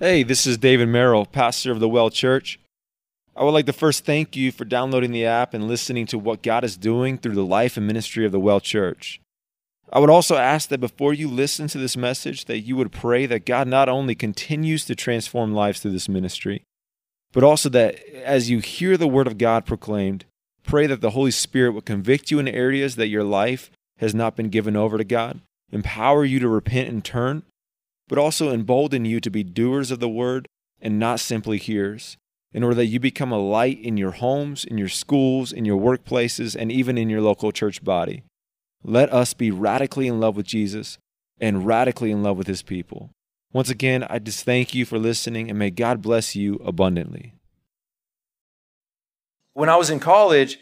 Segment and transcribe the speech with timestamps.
[0.00, 2.60] Hey, this is David Merrell, pastor of the Well Church.
[3.34, 6.40] I would like to first thank you for downloading the app and listening to what
[6.40, 9.20] God is doing through the life and ministry of the Well Church.
[9.92, 13.26] I would also ask that before you listen to this message that you would pray
[13.26, 16.62] that God not only continues to transform lives through this ministry,
[17.32, 20.26] but also that as you hear the word of God proclaimed,
[20.62, 24.36] pray that the Holy Spirit would convict you in areas that your life has not
[24.36, 25.40] been given over to God,
[25.72, 27.42] empower you to repent and turn,
[28.08, 30.48] but also embolden you to be doers of the word
[30.80, 32.16] and not simply hearers,
[32.52, 35.78] in order that you become a light in your homes, in your schools, in your
[35.80, 38.22] workplaces, and even in your local church body.
[38.82, 40.98] Let us be radically in love with Jesus
[41.40, 43.10] and radically in love with his people.
[43.52, 47.34] Once again, I just thank you for listening and may God bless you abundantly.
[49.54, 50.58] When I was in college,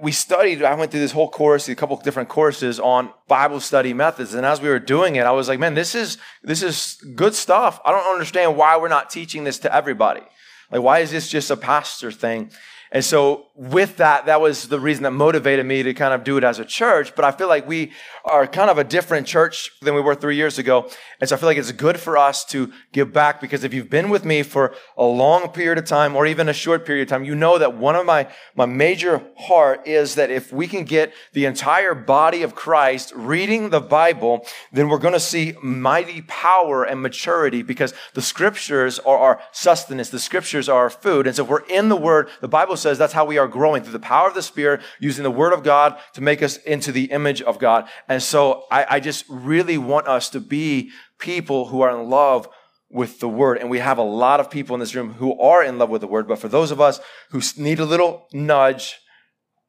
[0.00, 3.92] we studied, I went through this whole course, a couple different courses on Bible study
[3.92, 4.34] methods.
[4.34, 7.34] And as we were doing it, I was like, man, this is, this is good
[7.34, 7.80] stuff.
[7.84, 10.22] I don't understand why we're not teaching this to everybody.
[10.70, 12.50] Like, why is this just a pastor thing?
[12.94, 16.36] And so with that, that was the reason that motivated me to kind of do
[16.36, 17.14] it as a church.
[17.16, 17.90] But I feel like we
[18.24, 20.88] are kind of a different church than we were three years ago.
[21.20, 23.90] And so I feel like it's good for us to give back because if you've
[23.90, 27.08] been with me for a long period of time or even a short period of
[27.08, 30.84] time, you know that one of my, my major heart is that if we can
[30.84, 36.22] get the entire body of Christ reading the Bible, then we're going to see mighty
[36.22, 40.10] power and maturity because the scriptures are our sustenance.
[40.10, 41.26] The scriptures are our food.
[41.26, 43.82] And so if we're in the word, the Bible says that's how we are growing
[43.82, 46.92] through the power of the Spirit, using the Word of God to make us into
[46.92, 47.88] the image of God.
[48.08, 52.48] And so I, I just really want us to be people who are in love
[52.90, 53.58] with the Word.
[53.58, 56.02] And we have a lot of people in this room who are in love with
[56.02, 56.28] the Word.
[56.28, 59.00] But for those of us who need a little nudge,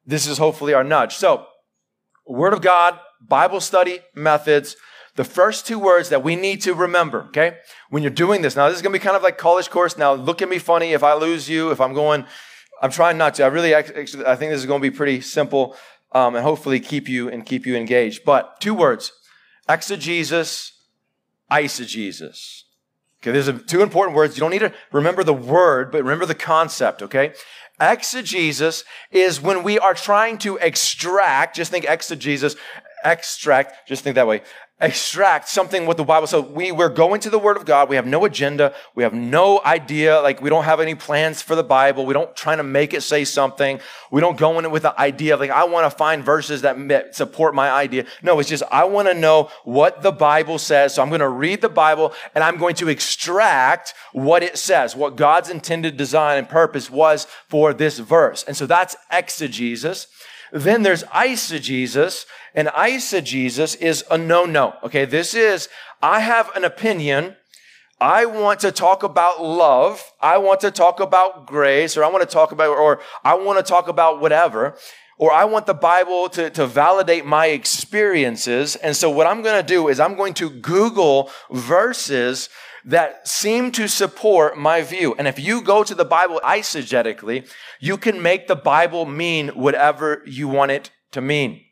[0.04, 1.16] this is hopefully our nudge.
[1.16, 1.46] So,
[2.26, 4.76] Word of God, Bible study methods.
[5.16, 7.56] The first two words that we need to remember, okay?
[7.88, 9.96] When you're doing this, now this is gonna be kind of like college course.
[9.96, 12.26] Now look at me funny if I lose you, if I'm going
[12.82, 13.44] I'm trying not to.
[13.44, 15.76] I really, actually, I think this is going to be pretty simple
[16.12, 18.24] um, and hopefully keep you and keep you engaged.
[18.24, 19.12] But two words:
[19.68, 20.72] exegesis,
[21.50, 22.62] eisegesis.
[23.22, 24.36] Okay, there's two important words.
[24.36, 27.02] You don't need to remember the word, but remember the concept.
[27.02, 27.32] Okay,
[27.80, 31.56] exegesis is when we are trying to extract.
[31.56, 32.56] Just think exegesis,
[33.04, 33.88] extract.
[33.88, 34.42] Just think that way
[34.78, 36.44] extract something what the Bible says.
[36.44, 37.88] We, we're going to the Word of God.
[37.88, 38.74] We have no agenda.
[38.94, 40.20] We have no idea.
[40.20, 42.04] Like, we don't have any plans for the Bible.
[42.04, 43.80] We don't try to make it say something.
[44.10, 46.60] We don't go in it with the idea of, like, I want to find verses
[46.62, 48.04] that support my idea.
[48.22, 50.94] No, it's just, I want to know what the Bible says.
[50.94, 54.94] So I'm going to read the Bible and I'm going to extract what it says,
[54.94, 58.44] what God's intended design and purpose was for this verse.
[58.44, 60.06] And so that's exegesis.
[60.52, 64.74] Then there's eisegesis, and eisegesis is a no-no.
[64.84, 65.68] Okay, this is,
[66.02, 67.36] I have an opinion.
[68.00, 70.02] I want to talk about love.
[70.20, 73.58] I want to talk about grace, or I want to talk about, or I want
[73.58, 74.76] to talk about whatever.
[75.18, 78.76] Or I want the Bible to, to validate my experiences.
[78.76, 82.50] And so what I'm going to do is I'm going to Google verses
[82.86, 85.14] that seem to support my view.
[85.18, 87.48] And if you go to the Bible eisegetically,
[87.80, 91.62] you can make the Bible mean whatever you want it to mean.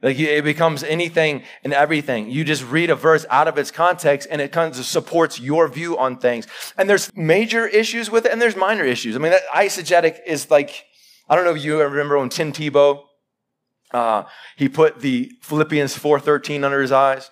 [0.00, 2.30] Like it becomes anything and everything.
[2.30, 5.66] You just read a verse out of its context and it kind of supports your
[5.66, 6.46] view on things.
[6.76, 9.16] And there's major issues with it and there's minor issues.
[9.16, 10.84] I mean, that eisegetic is like,
[11.28, 13.02] I don't know if you remember when Tim Tebow,
[13.90, 14.22] uh,
[14.56, 17.28] he put the Philippians 4.13 under his eyes.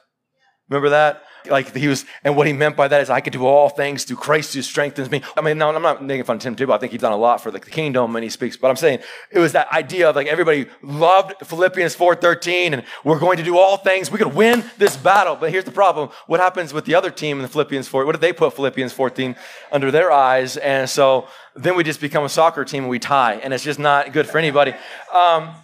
[0.69, 1.23] Remember that?
[1.49, 4.05] Like he was, and what he meant by that is I could do all things
[4.05, 5.23] through Christ who strengthens me.
[5.37, 6.75] I mean, no, I'm not making fun of Tim Tebow.
[6.75, 8.77] I think he's done a lot for like the kingdom when he speaks, but I'm
[8.77, 13.43] saying it was that idea of like everybody loved Philippians 4.13 and we're going to
[13.43, 14.11] do all things.
[14.11, 15.37] We could win this battle.
[15.37, 16.11] But here's the problem.
[16.27, 18.05] What happens with the other team in the Philippians 4?
[18.05, 19.37] What did they put Philippians 14
[19.73, 20.57] under their eyes?
[20.57, 23.79] And so then we just become a soccer team and we tie and it's just
[23.79, 24.75] not good for anybody.
[25.13, 25.55] Um,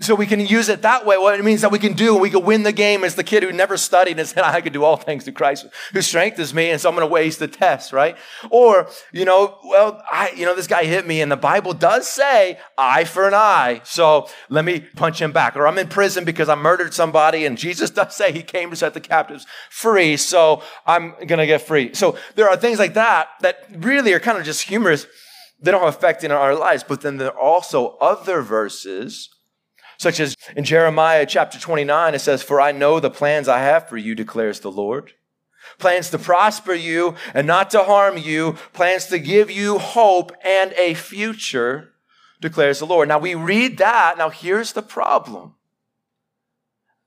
[0.00, 1.16] so we can use it that way.
[1.16, 3.44] What it means that we can do, we can win the game as the kid
[3.44, 6.70] who never studied and said, I can do all things through Christ who strengthens me.
[6.70, 8.16] And so I'm going to waste the test, right?
[8.50, 12.08] Or, you know, well, I, you know, this guy hit me and the Bible does
[12.08, 13.82] say eye for an eye.
[13.84, 15.54] So let me punch him back.
[15.54, 18.76] Or I'm in prison because I murdered somebody and Jesus does say he came to
[18.76, 20.16] set the captives free.
[20.16, 21.94] So I'm going to get free.
[21.94, 25.06] So there are things like that that really are kind of just humorous.
[25.62, 29.30] They don't have effect in our lives, but then there are also other verses
[29.98, 33.88] such as in Jeremiah chapter 29, it says, For I know the plans I have
[33.88, 35.12] for you, declares the Lord.
[35.78, 40.72] Plans to prosper you and not to harm you, plans to give you hope and
[40.74, 41.94] a future,
[42.40, 43.08] declares the Lord.
[43.08, 44.18] Now we read that.
[44.18, 45.54] Now here's the problem.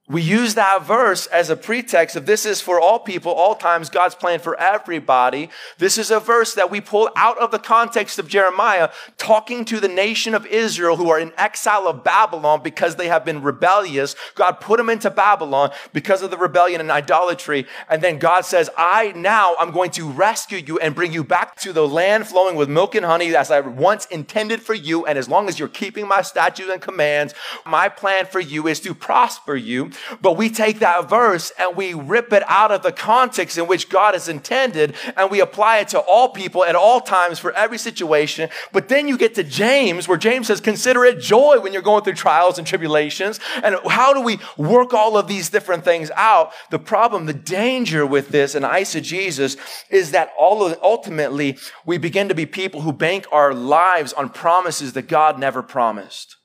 [0.10, 3.90] We use that verse as a pretext of this is for all people, all times,
[3.90, 5.50] God's plan for everybody.
[5.80, 9.82] This is a verse that we pull out of the context of Jeremiah, talking to
[9.82, 14.16] the nation of Israel who are in exile of Babylon because they have been rebellious.
[14.36, 17.68] God put them into Babylon because of the rebellion and idolatry.
[17.90, 21.58] And then God says, I now I'm going to rescue you and bring you back
[21.58, 25.06] to the land flowing with milk and honey as I once intended for you.
[25.06, 27.34] And as long as you're keeping my statutes and commands,
[27.66, 29.92] my plan for you is to prosper you.
[30.22, 33.90] But we take that verse and we rip it out of the context in which
[33.90, 37.78] God has intended and we apply it to all people at all times for every
[37.78, 38.50] situation.
[38.72, 42.04] But then you get to James where James says, consider it joy when you're going
[42.04, 43.40] through trials and tribulations.
[43.64, 46.52] And how do we work all of these different things out?
[46.70, 49.58] The problem, the danger with this and eisegesis
[49.90, 54.94] is that all ultimately we begin to be people who bank our lives on promises
[54.94, 56.38] that God never promised.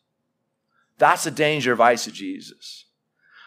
[0.99, 2.85] That's the danger of eisegesis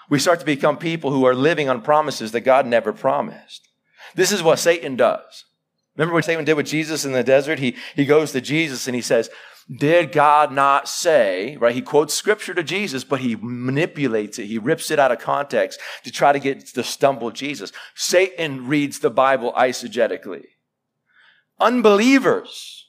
[0.10, 3.68] we start to become people who are living on promises that God never promised.
[4.14, 5.46] This is what Satan does.
[5.96, 7.60] Remember what Satan did with Jesus in the desert?
[7.60, 9.30] He, he goes to Jesus and he says,
[9.74, 11.74] Did God not say, right?
[11.74, 14.46] He quotes scripture to Jesus, but he manipulates it.
[14.46, 17.72] He rips it out of context to try to get to stumble Jesus.
[17.96, 20.46] Satan reads the Bible eisegetically.
[21.60, 22.85] Unbelievers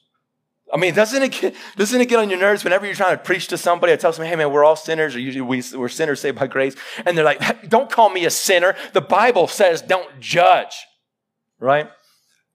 [0.73, 3.23] I mean, doesn't it get, doesn't it get on your nerves whenever you're trying to
[3.23, 3.93] preach to somebody?
[3.93, 6.47] I tell somebody, hey man, we're all sinners, or usually we, we're sinners saved by
[6.47, 6.75] grace.
[7.05, 8.75] And they're like, don't call me a sinner.
[8.93, 10.75] The Bible says don't judge,
[11.59, 11.89] right?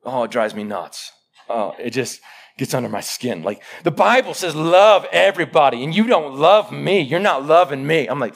[0.05, 1.13] Oh, it drives me nuts.
[1.49, 2.21] Oh, it just
[2.59, 3.43] gets under my skin.
[3.43, 7.01] Like the Bible says love everybody, and you don't love me.
[7.01, 8.07] You're not loving me.
[8.09, 8.35] I'm like,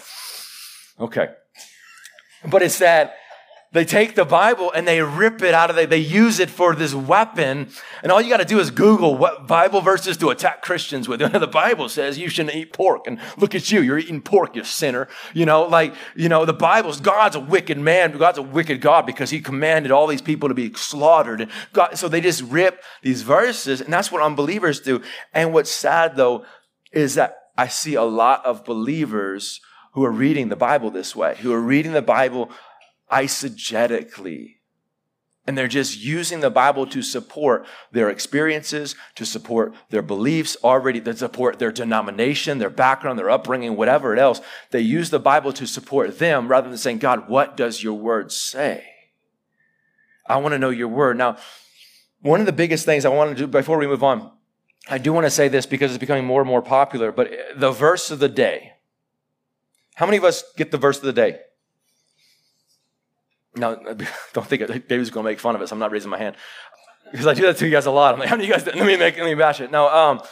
[0.98, 1.28] okay.
[2.48, 3.16] But it's that
[3.76, 5.90] they take the Bible and they rip it out of it.
[5.90, 7.68] They use it for this weapon.
[8.02, 11.20] And all you got to do is Google what Bible verses to attack Christians with.
[11.32, 13.06] the Bible says you shouldn't eat pork.
[13.06, 13.80] And look at you.
[13.80, 15.08] You're eating pork, you sinner.
[15.34, 18.16] You know, like, you know, the Bible's God's a wicked man.
[18.16, 21.40] God's a wicked God because he commanded all these people to be slaughtered.
[21.40, 23.80] And God, so they just rip these verses.
[23.80, 25.02] And that's what unbelievers do.
[25.34, 26.44] And what's sad though
[26.92, 29.60] is that I see a lot of believers
[29.96, 32.50] who are reading the Bible this way, who are reading the Bible
[33.10, 34.56] eisegetically.
[35.46, 41.00] And they're just using the Bible to support their experiences, to support their beliefs already,
[41.00, 44.40] to support their denomination, their background, their upbringing, whatever else.
[44.72, 48.32] They use the Bible to support them rather than saying, God, what does your word
[48.32, 48.84] say?
[50.28, 51.16] I want to know your word.
[51.16, 51.36] Now,
[52.22, 54.32] one of the biggest things I want to do before we move on,
[54.88, 57.70] I do want to say this because it's becoming more and more popular, but the
[57.70, 58.72] verse of the day.
[59.94, 61.38] How many of us get the verse of the day?
[63.56, 63.74] Now,
[64.32, 65.72] don't think David's going to make fun of us.
[65.72, 66.36] I'm not raising my hand
[67.10, 68.14] because I do that to you guys a lot.
[68.14, 68.66] I'm like, how of you guys?
[68.66, 69.70] Let me make, let me bash it.
[69.70, 70.22] No, um,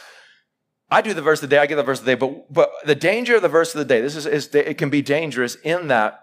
[0.90, 1.60] I do the verse of the day.
[1.60, 2.18] I get the verse of the day.
[2.18, 4.00] But but the danger of the verse of the day.
[4.00, 6.20] This is, is it can be dangerous in that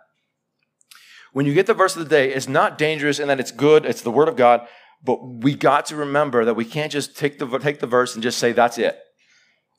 [1.33, 3.85] when you get the verse of the day, it's not dangerous in that it's good.
[3.85, 4.67] It's the word of God.
[5.03, 8.21] But we got to remember that we can't just take the take the verse and
[8.21, 8.99] just say that's it.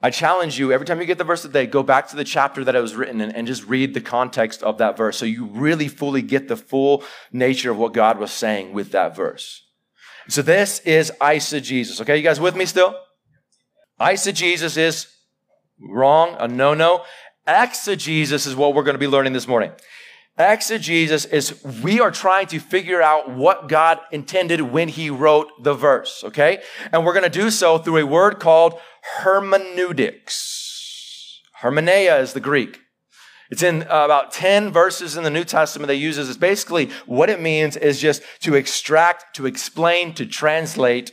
[0.03, 2.17] I challenge you every time you get the verse of the day, go back to
[2.17, 5.17] the chapter that it was written in and just read the context of that verse
[5.17, 9.15] so you really fully get the full nature of what God was saying with that
[9.15, 9.65] verse.
[10.29, 12.01] So this is eisegesis.
[12.01, 12.97] Okay, you guys with me still?
[14.01, 15.07] Eisegesis is
[15.81, 17.05] wrong, a no no.
[17.47, 19.73] Exegesis is what we're going to be learning this morning.
[20.39, 25.75] Exegesis is we are trying to figure out what God intended when he wrote the
[25.75, 26.63] verse, okay?
[26.91, 28.81] And we're going to do so through a word called
[29.19, 30.63] hermeneutics.
[31.61, 32.81] Hermeneia is the Greek.
[33.51, 37.29] It's in uh, about 10 verses in the New Testament they use It's basically what
[37.29, 41.13] it means is just to extract, to explain, to translate.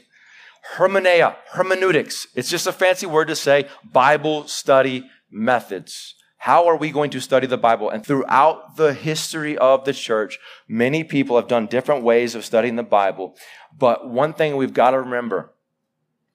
[0.78, 2.28] Hermeneia, hermeneutics.
[2.36, 6.16] It's just a fancy word to say Bible study methods.
[6.40, 7.90] How are we going to study the Bible?
[7.90, 12.78] And throughout the history of the church, many people have done different ways of studying
[12.78, 13.36] the Bible.
[13.78, 15.54] But one thing we've got to remember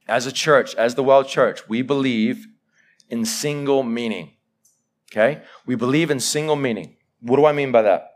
[0.06, 2.46] as a church, as the Well Church, we believe
[3.08, 4.32] in single meaning.
[5.10, 5.42] Okay?
[5.64, 6.96] We believe in single meaning.
[7.20, 8.10] What do I mean by that?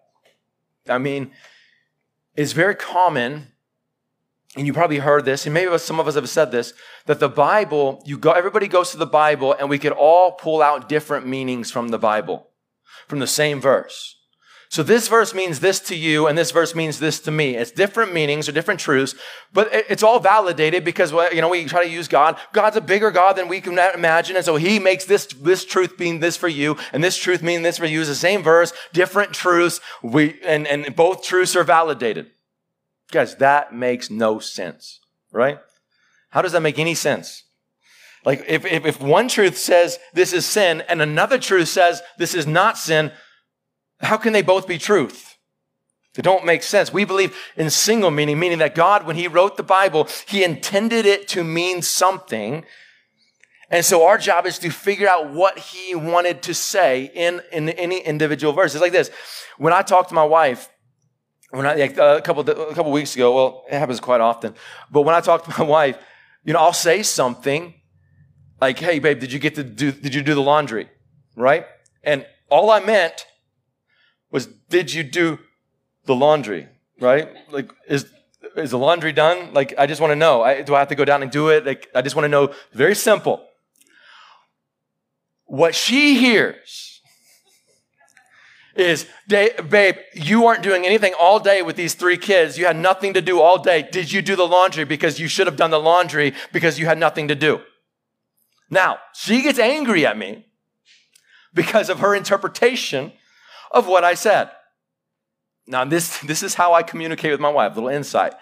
[0.88, 1.30] I mean,
[2.36, 3.48] it's very common,
[4.58, 6.74] and you probably heard this, and maybe some of us have said this,
[7.06, 10.60] that the Bible, you go, everybody goes to the Bible, and we could all pull
[10.60, 12.48] out different meanings from the Bible,
[13.06, 14.16] from the same verse.
[14.70, 17.56] So this verse means this to you, and this verse means this to me.
[17.56, 19.14] It's different meanings or different truths,
[19.52, 22.36] but it's all validated because you know we try to use God.
[22.52, 25.98] God's a bigger God than we can imagine, and so He makes this this truth
[25.98, 28.00] mean this for you, and this truth mean this for you.
[28.00, 29.80] It's the same verse, different truths.
[30.02, 32.30] We and and both truths are validated.
[33.10, 35.00] Guys, that makes no sense,
[35.32, 35.58] right?
[36.30, 37.44] How does that make any sense?
[38.24, 42.34] Like if, if, if one truth says this is sin and another truth says this
[42.34, 43.12] is not sin,
[44.00, 45.36] How can they both be truth?
[46.14, 46.92] They don't make sense.
[46.92, 51.06] We believe in single meaning, meaning that God, when He wrote the Bible, He intended
[51.06, 52.64] it to mean something.
[53.70, 57.68] And so our job is to figure out what He wanted to say in, in
[57.70, 58.74] any individual verse.
[58.74, 59.10] It's like this.
[59.58, 60.68] When I talk to my wife,
[61.50, 64.54] when I, like a couple, a couple weeks ago, well, it happens quite often,
[64.90, 65.98] but when I talk to my wife,
[66.44, 67.74] you know, I'll say something
[68.60, 70.88] like, hey, babe, did you get to do, did you do the laundry?
[71.36, 71.66] Right?
[72.02, 73.26] And all I meant
[74.30, 75.38] was, did you do
[76.04, 76.68] the laundry?
[77.00, 77.28] Right?
[77.50, 78.10] Like, is,
[78.56, 79.54] is the laundry done?
[79.54, 80.42] Like, I just want to know.
[80.42, 81.64] I, do I have to go down and do it?
[81.64, 82.52] Like, I just want to know.
[82.72, 83.44] Very simple.
[85.44, 86.97] What she hears
[88.78, 92.56] is, babe, you aren't doing anything all day with these three kids.
[92.56, 93.82] You had nothing to do all day.
[93.82, 94.84] Did you do the laundry?
[94.84, 97.60] Because you should have done the laundry because you had nothing to do.
[98.70, 100.46] Now, she gets angry at me
[101.52, 103.12] because of her interpretation
[103.72, 104.50] of what I said.
[105.66, 108.34] Now, this, this is how I communicate with my wife, little insight.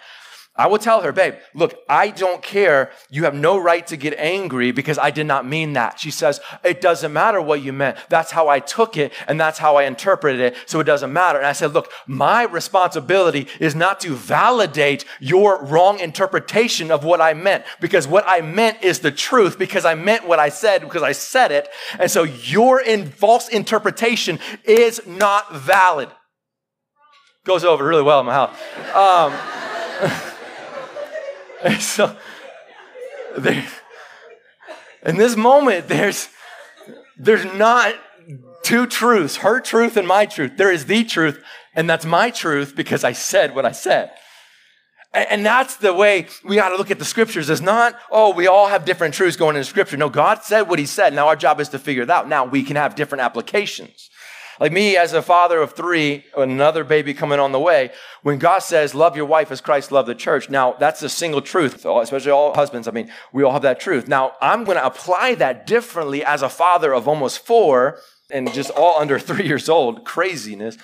[0.57, 2.91] I will tell her, babe, look, I don't care.
[3.11, 5.99] You have no right to get angry because I did not mean that.
[5.99, 7.97] She says, it doesn't matter what you meant.
[8.09, 10.55] That's how I took it and that's how I interpreted it.
[10.65, 11.37] So it doesn't matter.
[11.37, 17.21] And I said, look, my responsibility is not to validate your wrong interpretation of what
[17.21, 20.81] I meant because what I meant is the truth because I meant what I said
[20.81, 21.69] because I said it.
[21.99, 26.09] And so your in false interpretation is not valid.
[27.43, 28.57] Goes over really well in my house.
[28.93, 30.33] Um,
[31.63, 32.15] And so,
[33.37, 33.67] there,
[35.03, 36.29] in this moment, there's,
[37.17, 37.95] there's not
[38.63, 40.57] two truths her truth and my truth.
[40.57, 41.41] There is the truth,
[41.73, 44.11] and that's my truth because I said what I said.
[45.13, 47.49] And that's the way we got to look at the scriptures.
[47.49, 49.97] It's not, oh, we all have different truths going into scripture.
[49.97, 51.13] No, God said what he said.
[51.13, 52.27] Now our job is to figure it out.
[52.27, 54.09] Now we can have different applications.
[54.59, 57.91] Like me as a father of three, another baby coming on the way,
[58.23, 61.41] when God says, love your wife as Christ loved the church, now that's a single
[61.41, 62.87] truth, especially all husbands.
[62.87, 64.07] I mean, we all have that truth.
[64.07, 67.99] Now I'm going to apply that differently as a father of almost four
[68.31, 70.05] and just all under three years old.
[70.05, 70.77] Craziness.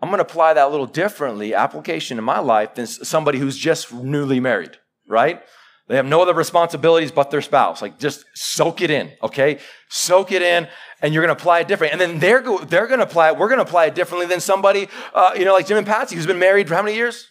[0.00, 3.56] I'm going to apply that a little differently, application in my life than somebody who's
[3.56, 4.76] just newly married,
[5.08, 5.42] right?
[5.88, 7.80] They have no other responsibilities but their spouse.
[7.80, 9.58] Like just soak it in, okay?
[9.88, 10.68] Soak it in
[11.02, 11.92] and you're going to apply it differently.
[11.92, 13.38] And then they're, go- they're going to apply it.
[13.38, 16.16] We're going to apply it differently than somebody, uh, you know, like Jim and Patsy,
[16.16, 17.28] who's been married for how many years?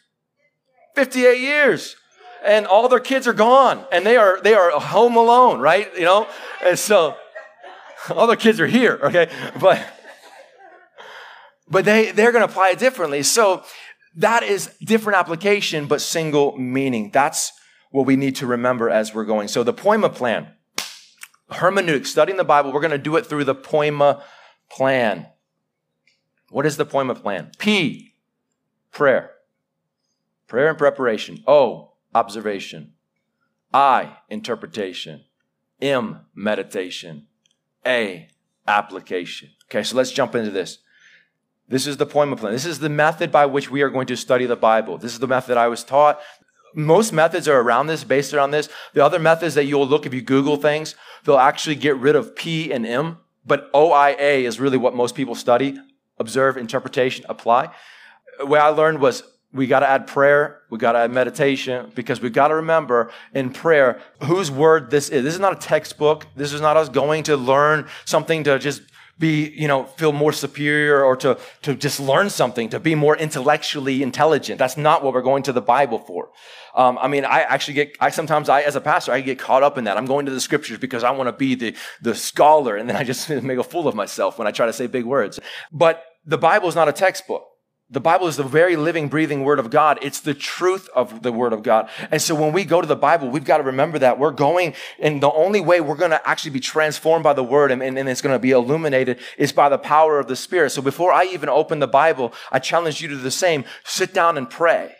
[0.95, 1.95] 58 years.
[2.45, 5.91] And all their kids are gone and they are, they are home alone, right?
[5.95, 6.27] You know?
[6.63, 7.15] And so
[8.09, 9.29] all their kids are here, okay?
[9.59, 9.83] But,
[11.67, 13.23] but they, they're going to apply it differently.
[13.23, 13.63] So
[14.17, 17.09] that is different application, but single meaning.
[17.11, 17.51] That's
[17.91, 19.47] what we need to remember as we're going.
[19.47, 20.54] So the poema plan,
[21.51, 24.23] hermeneutics, studying the Bible, we're going to do it through the poema
[24.69, 25.27] plan.
[26.49, 27.51] What is the poema plan?
[27.57, 28.15] P,
[28.91, 29.31] prayer.
[30.47, 31.43] Prayer and preparation.
[31.47, 32.93] O, observation.
[33.73, 35.25] I, interpretation.
[35.81, 37.27] M, meditation.
[37.85, 38.29] A,
[38.67, 39.49] application.
[39.65, 40.79] Okay, so let's jump into this.
[41.67, 42.53] This is the poema plan.
[42.53, 44.97] This is the method by which we are going to study the Bible.
[44.97, 46.19] This is the method I was taught
[46.75, 48.69] most methods are around this, based around this.
[48.93, 52.35] The other methods that you'll look if you Google things, they'll actually get rid of
[52.35, 55.79] P and M, but OIA is really what most people study
[56.17, 57.69] observe, interpretation, apply.
[58.41, 62.19] What I learned was we got to add prayer, we got to add meditation, because
[62.21, 65.23] we got to remember in prayer whose word this is.
[65.23, 66.25] This is not a textbook.
[66.35, 68.81] This is not us going to learn something to just
[69.17, 73.15] be, you know, feel more superior or to, to just learn something, to be more
[73.15, 74.59] intellectually intelligent.
[74.59, 76.31] That's not what we're going to the Bible for.
[76.75, 79.63] Um, I mean, I actually get, I sometimes, I, as a pastor, I get caught
[79.63, 79.97] up in that.
[79.97, 82.97] I'm going to the scriptures because I want to be the, the scholar, and then
[82.97, 85.39] I just make a fool of myself when I try to say big words.
[85.71, 87.45] But the Bible is not a textbook.
[87.91, 89.99] The Bible is the very living, breathing Word of God.
[90.01, 91.87] It's the truth of the Word of God.
[92.09, 94.73] And so when we go to the Bible, we've got to remember that we're going,
[94.99, 97.97] and the only way we're going to actually be transformed by the Word and, and,
[97.99, 100.71] and it's going to be illuminated is by the power of the Spirit.
[100.71, 103.65] So before I even open the Bible, I challenge you to do the same.
[103.83, 104.95] Sit down and pray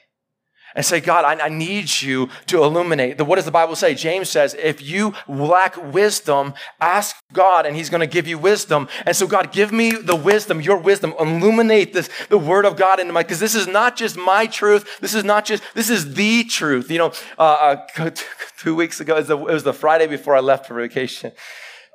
[0.76, 3.18] and say, God, I, I, need you to illuminate.
[3.18, 3.96] The, what does the Bible say?
[3.96, 8.88] James says, if you lack wisdom, ask God and he's going to give you wisdom.
[9.06, 13.00] And so God, give me the wisdom, your wisdom, illuminate this, the word of God
[13.00, 15.00] into my, because this is not just my truth.
[15.00, 16.92] This is not just, this is the truth.
[16.92, 18.10] You know, uh, uh,
[18.58, 21.32] two weeks ago, it was, the, Friday before I left for vacation.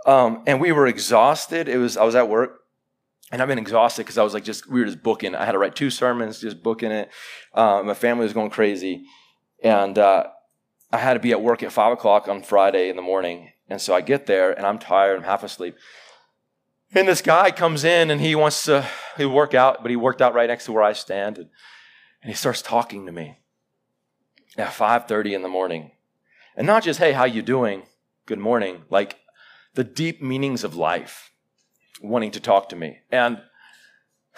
[0.07, 1.69] Um, and we were exhausted.
[1.69, 2.60] It was, I was at work
[3.31, 5.35] and I've been exhausted because I was like, just, we were just booking.
[5.35, 7.11] I had to write two sermons, just booking it.
[7.55, 9.05] Uh, my family was going crazy.
[9.63, 10.29] And uh,
[10.93, 13.53] I had to be at work at five o'clock on Friday in the morning.
[13.69, 15.77] And so I get there and I'm tired, I'm half asleep.
[16.93, 18.85] And this guy comes in and he wants to
[19.17, 21.39] he work out, but he worked out right next to where I stand.
[21.39, 21.49] And,
[22.23, 23.39] and he starts talking to me
[24.57, 25.93] at 5:30 in the morning.
[26.57, 27.85] And not just, hey, how you doing?
[28.27, 28.83] Good morning.
[28.91, 29.19] Like
[29.75, 31.30] the deep meanings of life,
[32.01, 32.99] wanting to talk to me.
[33.11, 33.41] And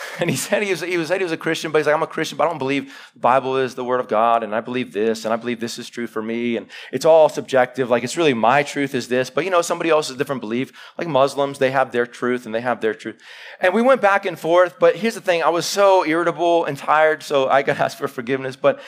[0.21, 1.95] and he said he was, he was, said he was a Christian, but he's like,
[1.95, 4.55] I'm a Christian, but I don't believe the Bible is the Word of God, and
[4.55, 7.91] I believe this, and I believe this is true for me, and it's all subjective.
[7.91, 10.73] Like it's really my truth is this, but you know, somebody else has different belief.
[10.99, 13.21] Like Muslims, they have their truth and they have their truth.
[13.61, 16.77] And we went back and forth, but here's the thing: I was so irritable and
[16.77, 18.57] tired, so I got asked for forgiveness.
[18.57, 18.81] But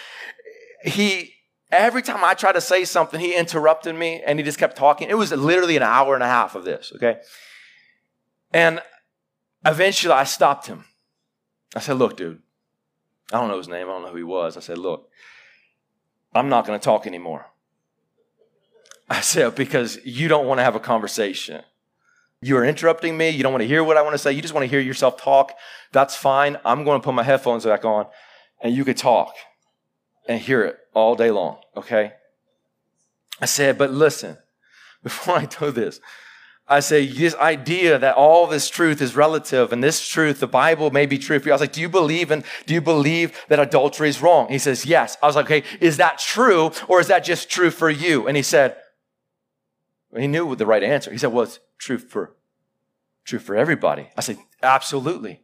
[0.85, 1.35] he,
[1.71, 5.09] every time I tried to say something, he interrupted me, and he just kept talking.
[5.11, 6.93] It was literally an hour and a half of this.
[6.97, 7.19] Okay,
[8.55, 8.81] and
[9.67, 10.85] eventually I stopped him.
[11.75, 12.41] I said, Look, dude,
[13.33, 13.89] I don't know his name.
[13.89, 14.57] I don't know who he was.
[14.57, 15.11] I said, Look,
[16.35, 17.47] I'm not going to talk anymore.
[19.11, 21.63] I said, Because you don't want to have a conversation.
[22.41, 23.31] You are interrupting me.
[23.31, 24.33] You don't want to hear what I want to say.
[24.33, 25.53] You just want to hear yourself talk.
[25.93, 26.59] That's fine.
[26.65, 28.07] I'm going to put my headphones back on
[28.63, 29.35] and you could talk
[30.29, 31.59] and hear it all day long.
[31.77, 32.13] Okay?
[33.41, 34.39] I said, But listen,
[35.03, 35.99] before I do this,
[36.67, 40.91] I say, this idea that all this truth is relative and this truth, the Bible
[40.91, 41.53] may be true for you.
[41.53, 44.49] I was like, do you believe in, do you believe that adultery is wrong?
[44.49, 45.19] He says, yes.
[45.23, 48.27] I was like, okay, is that true or is that just true for you?
[48.27, 48.77] And he said,
[50.17, 51.11] he knew the right answer.
[51.11, 52.35] He said, well, it's true for,
[53.27, 54.09] true for everybody.
[54.17, 55.43] I said, absolutely.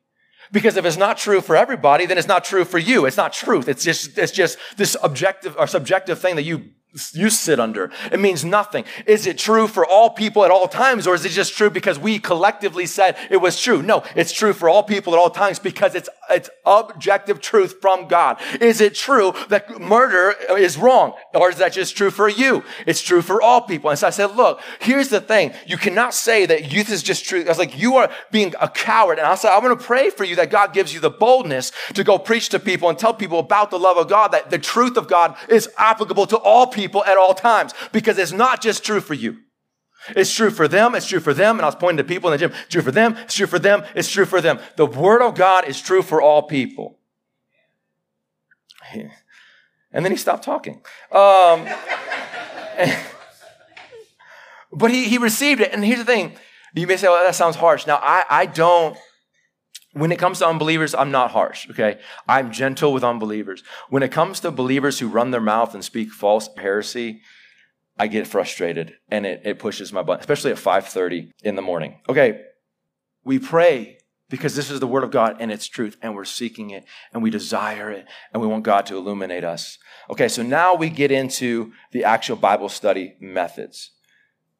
[0.52, 3.04] Because if it's not true for everybody, then it's not true for you.
[3.04, 3.68] It's not truth.
[3.68, 6.70] It's just, it's just this objective or subjective thing that you
[7.12, 7.90] you sit under.
[8.10, 8.84] It means nothing.
[9.06, 11.98] Is it true for all people at all times, or is it just true because
[11.98, 13.82] we collectively said it was true?
[13.82, 18.08] No, it's true for all people at all times because it's, it's objective truth from
[18.08, 18.40] God.
[18.60, 22.64] Is it true that murder is wrong, or is that just true for you?
[22.86, 23.90] It's true for all people.
[23.90, 25.52] And so I said, look, here's the thing.
[25.66, 27.44] You cannot say that youth is just true.
[27.44, 29.18] I was like, you are being a coward.
[29.18, 31.72] And I said, I'm going to pray for you that God gives you the boldness
[31.94, 34.58] to go preach to people and tell people about the love of God, that the
[34.58, 38.62] truth of God is applicable to all people people at all times because it's not
[38.62, 39.36] just true for you.
[40.08, 40.94] It's true for them.
[40.94, 41.56] It's true for them.
[41.56, 42.56] And I was pointing to people in the gym.
[42.62, 43.16] It's true for them.
[43.24, 43.84] It's true for them.
[43.94, 44.58] It's true for them.
[44.76, 46.98] The word of God is true for all people.
[49.92, 50.82] And then he stopped talking.
[51.10, 51.66] Um,
[54.72, 55.72] but he, he received it.
[55.72, 56.36] And here's the thing.
[56.76, 57.88] You may say, well, that sounds harsh.
[57.88, 58.96] Now, I, I don't
[59.92, 61.98] when it comes to unbelievers, I'm not harsh, okay?
[62.28, 63.64] I'm gentle with unbelievers.
[63.88, 67.22] When it comes to believers who run their mouth and speak false heresy,
[68.00, 72.00] I get frustrated and it, it pushes my button, especially at 5:30 in the morning.
[72.08, 72.40] Okay,
[73.24, 73.98] we pray
[74.30, 77.22] because this is the word of God and it's truth, and we're seeking it and
[77.22, 79.76] we desire it and we want God to illuminate us.
[80.08, 83.90] Okay, so now we get into the actual Bible study methods.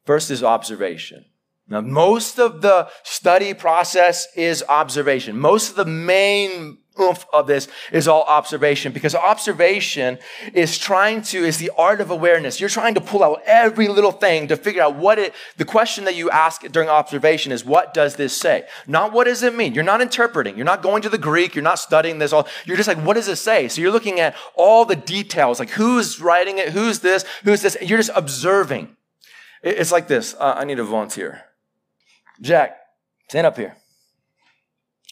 [0.05, 1.25] First is observation.
[1.67, 5.39] Now, most of the study process is observation.
[5.39, 10.19] Most of the main oomph of this is all observation because observation
[10.53, 12.59] is trying to, is the art of awareness.
[12.59, 16.03] You're trying to pull out every little thing to figure out what it, the question
[16.05, 18.65] that you ask during observation is, what does this say?
[18.87, 19.73] Not what does it mean?
[19.73, 20.55] You're not interpreting.
[20.57, 21.55] You're not going to the Greek.
[21.55, 22.47] You're not studying this all.
[22.65, 23.67] You're just like, what does it say?
[23.67, 26.69] So you're looking at all the details, like who's writing it?
[26.69, 27.23] Who's this?
[27.43, 27.77] Who's this?
[27.81, 28.95] You're just observing.
[29.63, 30.35] It's like this.
[30.39, 31.43] Uh, I need a volunteer.
[32.41, 32.77] Jack,
[33.29, 33.77] stand up here.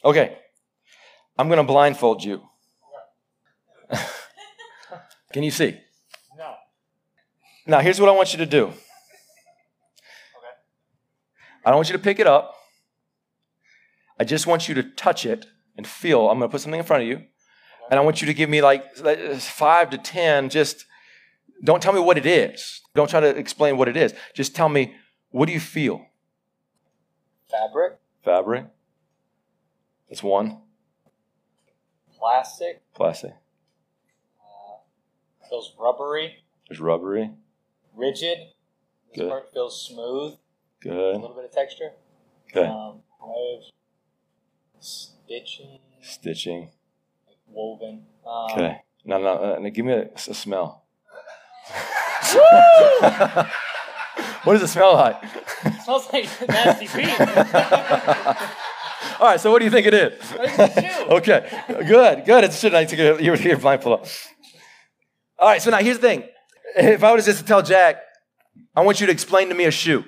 [0.03, 0.37] Okay,
[1.39, 2.41] I'm going to blindfold you.
[5.32, 5.80] Can you see?
[6.38, 6.54] No.
[7.65, 8.65] Now, here's what I want you to do.
[8.65, 8.75] Okay.
[11.63, 12.56] I don't want you to pick it up.
[14.19, 15.45] I just want you to touch it
[15.78, 16.30] and feel.
[16.30, 17.15] I'm going to put something in front of you.
[17.15, 17.28] Okay.
[17.91, 18.97] And I want you to give me like
[19.38, 20.49] five to 10.
[20.49, 20.88] Just
[21.63, 22.82] don't tell me what it is.
[22.95, 24.13] Don't try to explain what it is.
[24.34, 24.93] Just tell me,
[25.30, 26.06] what do you feel?
[27.49, 27.93] Fabric.
[28.25, 28.65] Fabric.
[30.10, 30.63] That's one.
[32.19, 32.82] Plastic.
[32.93, 33.32] Plastic.
[34.39, 34.77] Uh,
[35.49, 36.36] feels rubbery.
[36.67, 37.32] There's rubbery.
[37.95, 38.38] Rigid.
[39.10, 39.29] This Good.
[39.29, 40.36] part feels smooth.
[40.82, 41.15] Good.
[41.15, 41.91] A little bit of texture.
[42.51, 42.67] Okay.
[42.67, 43.01] Um,
[44.79, 45.79] stitching.
[46.01, 46.69] Stitching.
[47.27, 48.05] Like woven.
[48.25, 48.82] Um, Okay.
[49.05, 50.84] Now, now, uh, now give me a, a smell.
[54.43, 55.15] what does it smell like?
[55.63, 57.10] It smells like nasty feet.
[59.19, 60.13] All right, so what do you think it is?
[61.10, 62.43] okay, good, good.
[62.45, 64.34] It's should I take your, your, your blindfold off.
[65.38, 66.23] All right, so now here's the thing.
[66.77, 67.97] If I was just to tell Jack,
[68.75, 70.05] I want you to explain to me a shoe.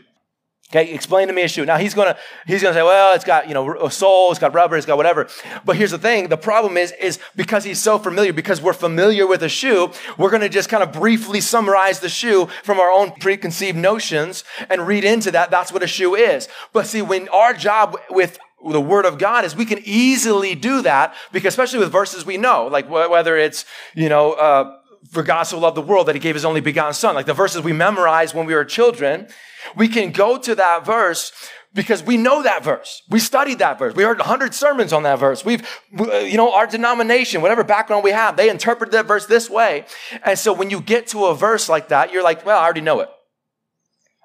[0.69, 1.65] Okay, explain to me a shoe.
[1.65, 4.53] Now he's gonna he's gonna say, well, it's got you know a sole, it's got
[4.53, 5.27] rubber, it's got whatever.
[5.65, 9.27] But here's the thing: the problem is is because he's so familiar, because we're familiar
[9.27, 13.11] with a shoe, we're gonna just kind of briefly summarize the shoe from our own
[13.19, 15.51] preconceived notions and read into that.
[15.51, 16.47] That's what a shoe is.
[16.71, 20.81] But see, when our job with the word of God is we can easily do
[20.81, 24.33] that because especially with verses we know, like whether it's you know.
[24.33, 24.77] Uh,
[25.09, 27.15] for God so loved the world that he gave his only begotten son.
[27.15, 29.27] Like the verses we memorized when we were children,
[29.75, 31.31] we can go to that verse
[31.73, 33.01] because we know that verse.
[33.09, 33.95] We studied that verse.
[33.95, 35.45] We heard 100 sermons on that verse.
[35.45, 39.85] We've, you know, our denomination, whatever background we have, they interpret that verse this way.
[40.23, 42.81] And so when you get to a verse like that, you're like, well, I already
[42.81, 43.09] know it.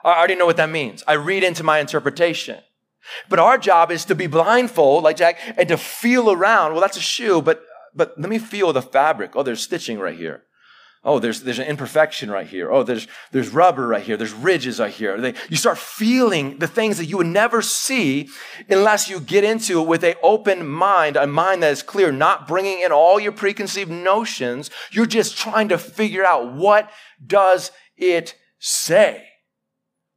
[0.05, 1.03] I already know what that means.
[1.07, 2.61] I read into my interpretation.
[3.29, 6.73] But our job is to be blindfold, like Jack, and to feel around.
[6.73, 7.63] Well, that's a shoe, but,
[7.95, 9.33] but let me feel the fabric.
[9.35, 10.43] Oh, there's stitching right here.
[11.07, 12.69] Oh, there's, there's an imperfection right here.
[12.73, 14.17] Oh, there's, there's rubber right here.
[14.17, 15.17] There's ridges right here.
[15.21, 18.29] They, you start feeling the things that you would never see
[18.69, 22.49] unless you get into it with an open mind, a mind that is clear, not
[22.49, 24.69] bringing in all your preconceived notions.
[24.91, 26.91] You're just trying to figure out what
[27.25, 29.29] does it say?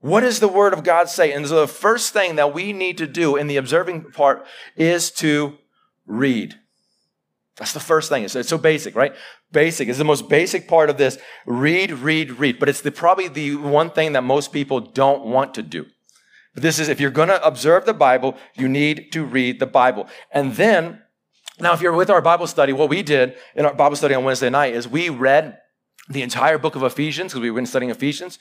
[0.02, 1.34] What does the word of God say?
[1.34, 4.46] And so the first thing that we need to do in the observing part
[4.78, 5.58] is to
[6.06, 6.56] read.
[7.58, 8.24] That's the first thing.
[8.24, 9.14] It's, it's so basic, right?
[9.52, 9.90] Basic.
[9.90, 11.18] is the most basic part of this.
[11.46, 12.58] Read, read, read.
[12.58, 15.86] But it's the, probably the one thing that most people don't want to do.
[16.54, 19.68] But this is, if you're going to observe the Bible, you need to read the
[19.68, 20.08] Bible.
[20.32, 21.02] And then,
[21.60, 24.24] now if you're with our Bible study, what we did in our Bible study on
[24.24, 25.60] Wednesday night is we read
[26.08, 28.40] the entire book of Ephesians, because we've been studying Ephesians.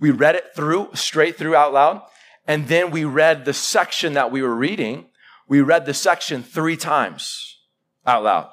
[0.00, 2.02] We read it through, straight through out loud.
[2.46, 5.06] And then we read the section that we were reading.
[5.46, 7.58] We read the section three times
[8.06, 8.50] out loud.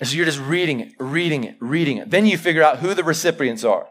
[0.00, 2.10] And so you're just reading it, reading it, reading it.
[2.10, 3.88] Then you figure out who the recipients are.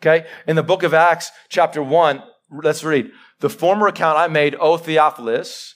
[0.00, 0.26] Okay?
[0.46, 2.22] In the book of Acts, chapter 1,
[2.62, 3.10] let's read.
[3.40, 5.74] The former account I made, O Theophilus,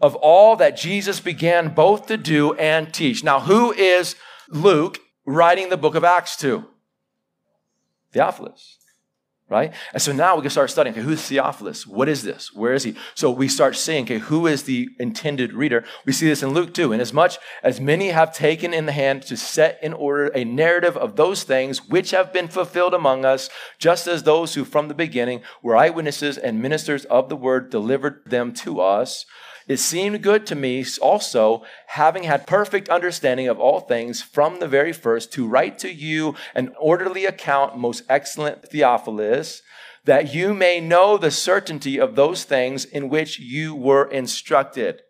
[0.00, 3.24] of all that Jesus began both to do and teach.
[3.24, 4.16] Now, who is
[4.48, 6.66] Luke writing the book of Acts to?
[8.12, 8.79] Theophilus
[9.50, 9.74] right?
[9.92, 11.86] And so now we can start studying, okay, who's Theophilus?
[11.86, 12.54] What is this?
[12.54, 12.94] Where is he?
[13.14, 15.84] So we start seeing, okay, who is the intended reader?
[16.06, 16.92] We see this in Luke too.
[16.92, 20.44] And as much as many have taken in the hand to set in order a
[20.44, 24.86] narrative of those things which have been fulfilled among us, just as those who from
[24.86, 29.26] the beginning were eyewitnesses and ministers of the word delivered them to us,
[29.70, 34.66] it seemed good to me also, having had perfect understanding of all things from the
[34.66, 39.62] very first, to write to you an orderly account, most excellent Theophilus,
[40.06, 45.02] that you may know the certainty of those things in which you were instructed.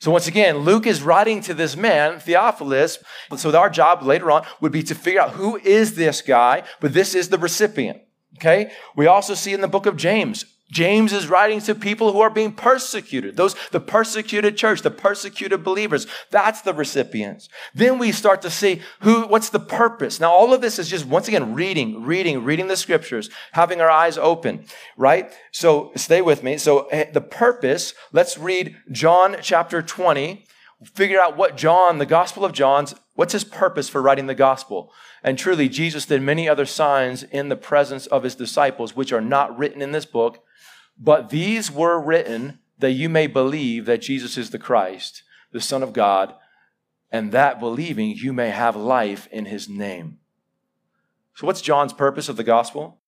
[0.00, 2.98] So once again, Luke is writing to this man, Theophilus.
[3.36, 6.92] So our job later on would be to figure out who is this guy, but
[6.92, 8.00] this is the recipient.
[8.38, 8.70] Okay?
[8.94, 12.30] We also see in the book of James, James is writing to people who are
[12.30, 13.36] being persecuted.
[13.36, 16.06] Those, the persecuted church, the persecuted believers.
[16.30, 17.48] That's the recipients.
[17.72, 20.18] Then we start to see who, what's the purpose?
[20.18, 23.90] Now, all of this is just, once again, reading, reading, reading the scriptures, having our
[23.90, 25.32] eyes open, right?
[25.52, 26.58] So stay with me.
[26.58, 30.46] So eh, the purpose, let's read John chapter 20,
[30.94, 34.92] figure out what John, the gospel of John's, what's his purpose for writing the gospel?
[35.22, 39.20] And truly, Jesus did many other signs in the presence of his disciples, which are
[39.20, 40.42] not written in this book
[40.98, 45.82] but these were written that you may believe that Jesus is the Christ, the Son
[45.82, 46.34] of God,
[47.10, 50.18] and that believing you may have life in his name.
[51.34, 53.00] So, what's John's purpose of the gospel?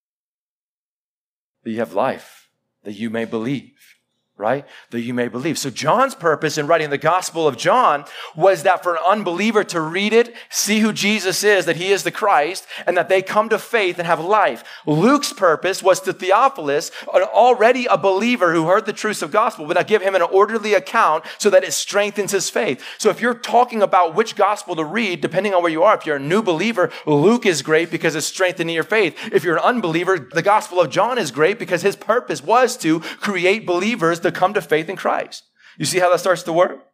[1.64, 2.50] That you have life,
[2.84, 3.96] that you may believe
[4.38, 4.64] right?
[4.90, 5.58] That you may believe.
[5.58, 8.04] So John's purpose in writing the Gospel of John
[8.36, 12.04] was that for an unbeliever to read it, see who Jesus is, that he is
[12.04, 14.62] the Christ, and that they come to faith and have life.
[14.86, 19.74] Luke's purpose was to Theophilus, already a believer who heard the truths of gospel, but
[19.74, 22.82] now give him an orderly account so that it strengthens his faith.
[22.98, 26.06] So if you're talking about which gospel to read, depending on where you are, if
[26.06, 29.16] you're a new believer, Luke is great because it's strengthening your faith.
[29.32, 33.00] If you're an unbeliever, the Gospel of John is great because his purpose was to
[33.00, 35.44] create believers to come to faith in Christ.
[35.78, 36.86] You see how that starts to work?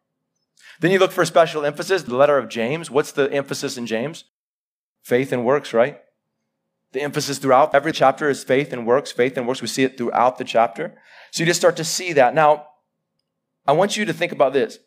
[0.79, 2.03] Then you look for a special emphasis.
[2.03, 2.89] The letter of James.
[2.89, 4.25] What's the emphasis in James?
[5.01, 5.99] Faith and works, right?
[6.91, 9.61] The emphasis throughout every chapter is faith and works, faith and works.
[9.61, 10.95] We see it throughout the chapter.
[11.31, 12.33] So you just start to see that.
[12.33, 12.67] Now,
[13.67, 14.79] I want you to think about this.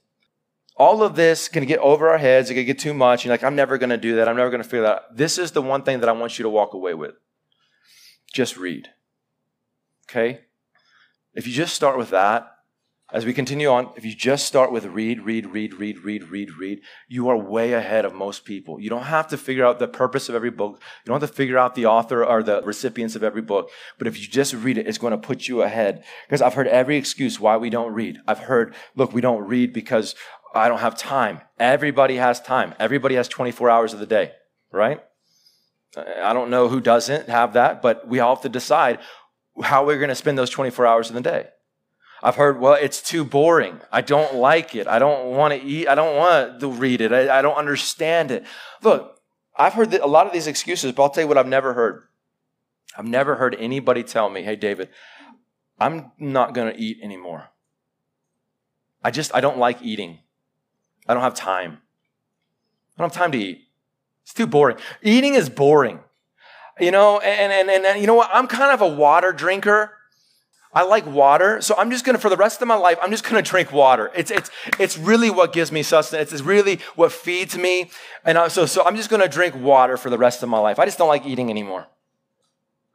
[0.76, 2.50] All of this can get over our heads.
[2.50, 3.24] It can get too much.
[3.24, 4.28] You're like, I'm never going to do that.
[4.28, 5.16] I'm never going to figure that out.
[5.16, 7.14] This is the one thing that I want you to walk away with.
[8.32, 8.88] Just read.
[10.08, 10.40] Okay?
[11.38, 12.50] If you just start with that,
[13.12, 16.50] as we continue on, if you just start with read, read, read, read, read, read,
[16.58, 18.80] read, you are way ahead of most people.
[18.80, 20.80] You don't have to figure out the purpose of every book.
[21.04, 23.70] You don't have to figure out the author or the recipients of every book.
[23.98, 26.02] But if you just read it, it's going to put you ahead.
[26.26, 28.18] Because I've heard every excuse why we don't read.
[28.26, 30.16] I've heard, look, we don't read because
[30.56, 31.42] I don't have time.
[31.60, 32.74] Everybody has time.
[32.80, 34.32] Everybody has 24 hours of the day,
[34.72, 35.00] right?
[35.96, 38.98] I don't know who doesn't have that, but we all have to decide
[39.62, 41.48] how we're going to spend those 24 hours in the day.
[42.22, 43.80] I've heard, well, it's too boring.
[43.92, 44.88] I don't like it.
[44.88, 45.88] I don't want to eat.
[45.88, 47.12] I don't want to read it.
[47.12, 48.44] I, I don't understand it.
[48.82, 49.20] Look,
[49.56, 52.04] I've heard a lot of these excuses, but I'll tell you what I've never heard.
[52.96, 54.88] I've never heard anybody tell me, hey, David,
[55.78, 57.50] I'm not going to eat anymore.
[59.02, 60.18] I just, I don't like eating.
[61.06, 61.78] I don't have time.
[62.96, 63.62] I don't have time to eat.
[64.24, 64.76] It's too boring.
[65.02, 66.00] Eating is boring.
[66.80, 68.30] You know, and, and, and, and you know what?
[68.32, 69.92] I'm kind of a water drinker.
[70.72, 73.24] I like water, so I'm just gonna, for the rest of my life, I'm just
[73.24, 74.10] gonna drink water.
[74.14, 76.32] It's, it's, it's really what gives me sustenance.
[76.32, 77.90] It's really what feeds me.
[78.24, 80.78] And I, so, so I'm just gonna drink water for the rest of my life.
[80.78, 81.86] I just don't like eating anymore.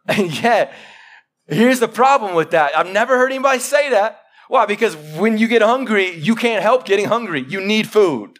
[0.07, 0.73] And yet,
[1.47, 2.77] here's the problem with that.
[2.77, 4.21] I've never heard anybody say that.
[4.49, 4.65] Why?
[4.65, 7.43] Because when you get hungry, you can't help getting hungry.
[7.47, 8.39] You need food.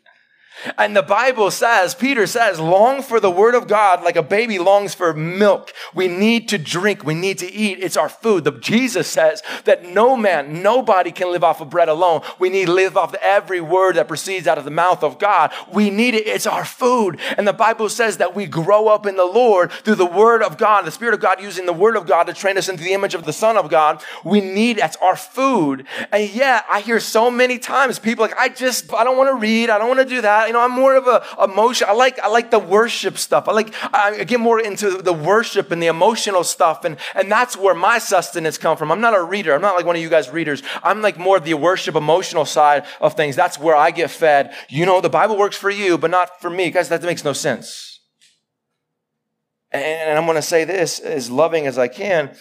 [0.78, 4.60] And the Bible says, Peter says, long for the word of God like a baby
[4.60, 5.74] longs for milk.
[5.94, 7.04] We need to drink.
[7.04, 7.80] We need to eat.
[7.82, 8.44] It's our food.
[8.44, 12.22] The, Jesus says that no man, nobody can live off of bread alone.
[12.40, 15.52] We need to live off every word that proceeds out of the mouth of God.
[15.72, 16.28] We need it.
[16.28, 17.20] It's our food.
[17.38, 20.58] And the Bible says that we grow up in the Lord through the word of
[20.58, 22.94] God, the Spirit of God using the word of God to train us into the
[22.94, 24.04] image of the Son of God.
[24.24, 25.86] We need, that's our food.
[26.12, 29.36] And yet I hear so many times people like, I just, I don't want to
[29.36, 29.70] read.
[29.70, 30.43] I don't want to do that.
[30.48, 31.88] You know, I'm more of a emotion.
[31.90, 33.48] I like, I like the worship stuff.
[33.48, 36.86] I like, I get more into the worship and the emotional stuff.
[36.86, 38.92] And, and that's where my sustenance come from.
[38.92, 39.54] I'm not a reader.
[39.54, 40.64] I'm not like one of you guys readers.
[40.84, 43.36] I'm like more of the worship emotional side of things.
[43.36, 44.54] That's where I get fed.
[44.70, 46.72] You know, the Bible works for you, but not for me.
[46.72, 48.00] Guys, that makes no sense.
[49.72, 52.36] And I'm going to say this as loving as I can.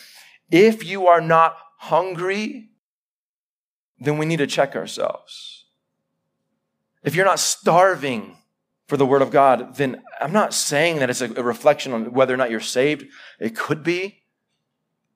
[0.50, 2.68] If you are not hungry,
[3.98, 5.51] then we need to check ourselves.
[7.02, 8.36] If you're not starving
[8.86, 12.34] for the Word of God, then I'm not saying that it's a, reflection on whether
[12.34, 13.06] or not you're saved.
[13.40, 14.18] It could be.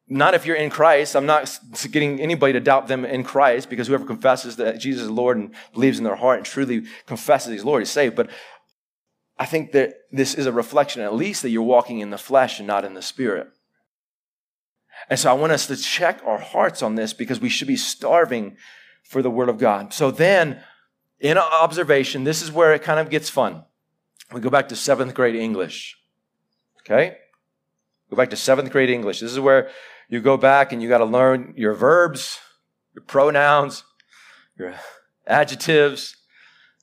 [0.09, 1.16] Not if you're in Christ.
[1.16, 1.59] I'm not
[1.90, 5.51] getting anybody to doubt them in Christ because whoever confesses that Jesus is Lord and
[5.72, 8.14] believes in their heart and truly confesses He's Lord is saved.
[8.14, 8.31] But
[9.38, 12.59] I think that this is a reflection, at least, that you're walking in the flesh
[12.59, 13.49] and not in the spirit.
[15.11, 17.77] And so I want us to check our hearts on this because we should be
[17.77, 18.57] starving
[19.03, 19.92] for the Word of God.
[19.92, 20.62] So then,
[21.20, 23.64] in observation, this is where it kind of gets fun.
[24.33, 25.96] We go back to seventh grade English.
[26.81, 27.16] Okay?
[28.11, 29.20] Go back to seventh grade English.
[29.20, 29.70] This is where
[30.09, 32.38] you go back and you got to learn your verbs,
[32.94, 33.85] your pronouns,
[34.59, 34.74] your
[35.26, 36.16] adjectives,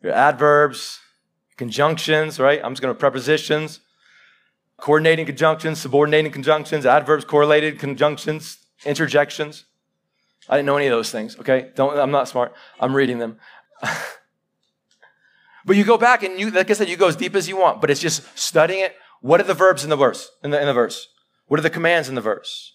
[0.01, 0.99] your adverbs,
[1.57, 2.59] conjunctions, right?
[2.63, 3.79] I'm just going to prepositions,
[4.77, 9.65] coordinating conjunctions, subordinating conjunctions, adverbs, correlated conjunctions, interjections.
[10.49, 11.69] I didn't know any of those things, okay?
[11.75, 12.53] Don't, I'm not smart.
[12.79, 13.37] I'm reading them.
[15.65, 17.57] But you go back and you, like I said, you go as deep as you
[17.57, 18.95] want, but it's just studying it.
[19.21, 20.29] What are the verbs in the verse?
[20.43, 21.07] In the, in the verse?
[21.47, 22.73] What are the commands in the verse?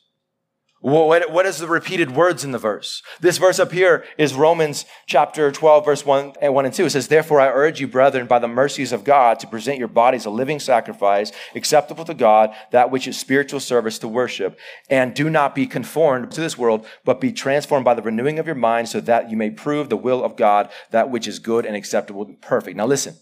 [0.81, 3.03] What, what is the repeated words in the verse?
[3.21, 6.85] This verse up here is Romans chapter 12, verse 1 and 1 and 2.
[6.85, 9.89] It says, Therefore I urge you, brethren, by the mercies of God, to present your
[9.89, 14.57] bodies a living sacrifice, acceptable to God, that which is spiritual service to worship.
[14.89, 18.47] And do not be conformed to this world, but be transformed by the renewing of
[18.47, 21.67] your mind, so that you may prove the will of God, that which is good
[21.67, 22.77] and acceptable and perfect.
[22.77, 23.17] Now listen.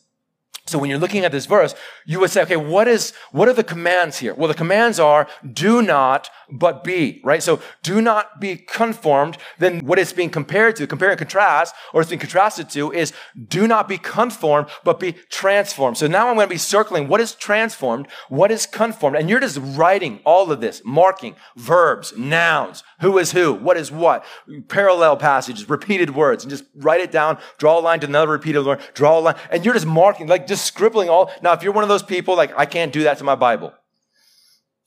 [0.66, 3.52] So when you're looking at this verse, you would say, okay, what is, what are
[3.52, 4.34] the commands here?
[4.34, 7.42] Well, the commands are do not, but be, right?
[7.42, 9.38] So do not be conformed.
[9.58, 13.12] Then what it's being compared to, compare and contrast, or it's being contrasted to is
[13.48, 15.96] do not be conformed, but be transformed.
[15.96, 19.16] So now I'm going to be circling what is transformed, what is conformed.
[19.16, 23.90] And you're just writing all of this, marking verbs, nouns, who is who, what is
[23.90, 24.24] what,
[24.68, 28.64] parallel passages, repeated words, and just write it down, draw a line to another repeated
[28.64, 31.30] word, draw a line, and you're just marking, like just scribbling all.
[31.42, 33.72] Now, if you're one of those people, like, I can't do that to my Bible.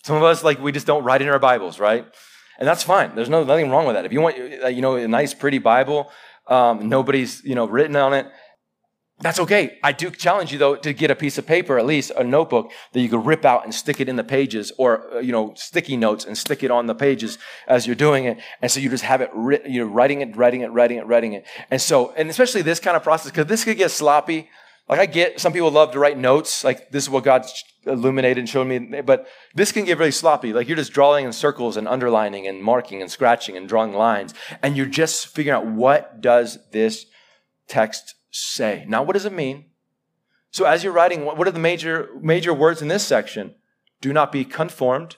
[0.10, 2.04] Some of us, like, we just don't write in our Bibles, right?
[2.58, 3.13] And that's fine.
[3.13, 4.06] There's no, nothing wrong with that.
[4.06, 6.10] If you want, you know, a nice, pretty Bible,
[6.48, 8.26] um, nobody's, you know, written on it,
[9.19, 9.78] that's okay.
[9.84, 12.72] I do challenge you though to get a piece of paper, at least a notebook
[12.93, 15.54] that you could rip out and stick it in the pages or, uh, you know,
[15.56, 18.39] sticky notes and stick it on the pages as you're doing it.
[18.63, 21.34] And so you just have it, writ- you're writing it, writing it, writing it, writing
[21.34, 21.45] it.
[21.69, 24.50] And so, and especially this kind of process, because this could get sloppy.
[24.89, 27.45] Like I get some people love to write notes, like this is what God
[27.86, 30.52] illuminated and showed me, but this can get really sloppy.
[30.52, 34.34] Like you're just drawing in circles and underlining and marking and scratching and drawing lines,
[34.63, 37.06] and you're just figuring out what does this
[37.67, 38.84] text say.
[38.88, 39.65] Now, what does it mean?
[40.52, 43.54] So as you're writing, what are the major major words in this section?
[44.02, 45.17] Do not be conformed,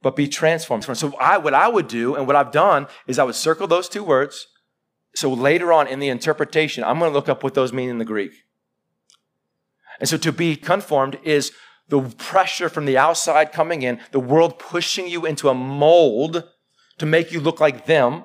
[0.00, 0.84] but be transformed.
[0.84, 3.88] So I, what I would do and what I've done is I would circle those
[3.88, 4.46] two words.
[5.14, 7.98] So later on in the interpretation, I'm going to look up what those mean in
[7.98, 8.32] the Greek.
[10.00, 11.52] And so to be conformed is
[11.88, 16.44] the pressure from the outside coming in, the world pushing you into a mold
[16.98, 18.24] to make you look like them.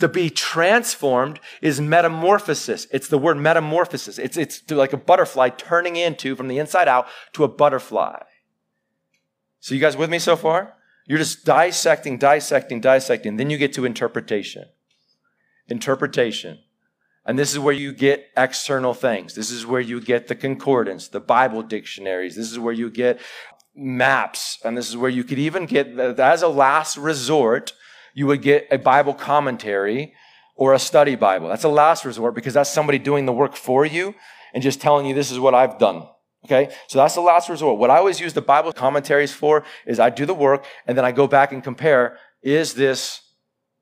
[0.00, 2.86] To be transformed is metamorphosis.
[2.90, 4.18] It's the word metamorphosis.
[4.18, 8.22] It's, it's like a butterfly turning into from the inside out to a butterfly.
[9.60, 10.74] So you guys with me so far?
[11.06, 13.36] You're just dissecting, dissecting, dissecting.
[13.36, 14.64] Then you get to interpretation.
[15.68, 16.60] Interpretation.
[17.26, 19.34] And this is where you get external things.
[19.34, 22.36] This is where you get the concordance, the Bible dictionaries.
[22.36, 23.20] This is where you get
[23.74, 24.58] maps.
[24.64, 27.72] And this is where you could even get, as a last resort,
[28.14, 30.14] you would get a Bible commentary
[30.56, 31.48] or a study Bible.
[31.48, 34.14] That's a last resort because that's somebody doing the work for you
[34.52, 36.06] and just telling you this is what I've done.
[36.46, 37.78] Okay, so that's the last resort.
[37.78, 41.04] What I always use the Bible commentaries for is I do the work and then
[41.04, 43.20] I go back and compare is this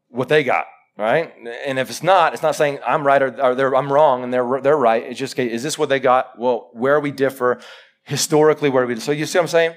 [0.09, 0.67] what they got?
[0.99, 1.33] Right?
[1.65, 4.61] And if it's not, it's not saying I'm right or, or I'm wrong and they're,
[4.61, 5.05] they're right.
[5.05, 6.39] It's just, okay, is this what they got?
[6.39, 7.61] Well, where we differ
[8.03, 9.75] historically, where we, so you see what I'm saying?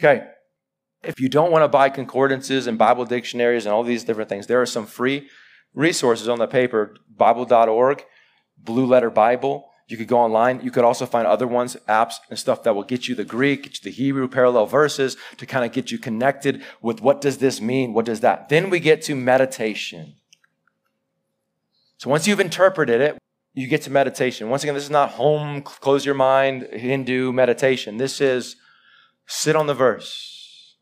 [0.00, 0.28] Okay.
[1.02, 4.46] If you don't want to buy concordances and Bible dictionaries and all these different things,
[4.46, 5.28] there are some free
[5.74, 8.04] resources on the paper, bible.org,
[8.56, 9.68] Blue Letter Bible.
[9.86, 10.60] You could go online.
[10.62, 13.64] You could also find other ones, apps and stuff that will get you the Greek,
[13.64, 17.38] get you the Hebrew parallel verses to kind of get you connected with what does
[17.38, 17.92] this mean?
[17.92, 18.48] What does that?
[18.48, 20.14] Then we get to meditation.
[21.96, 23.18] So once you've interpreted it,
[23.54, 24.50] you get to meditation.
[24.50, 27.98] Once again, this is not home, close your mind, Hindu meditation.
[27.98, 28.56] This is
[29.26, 30.76] sit on the verse.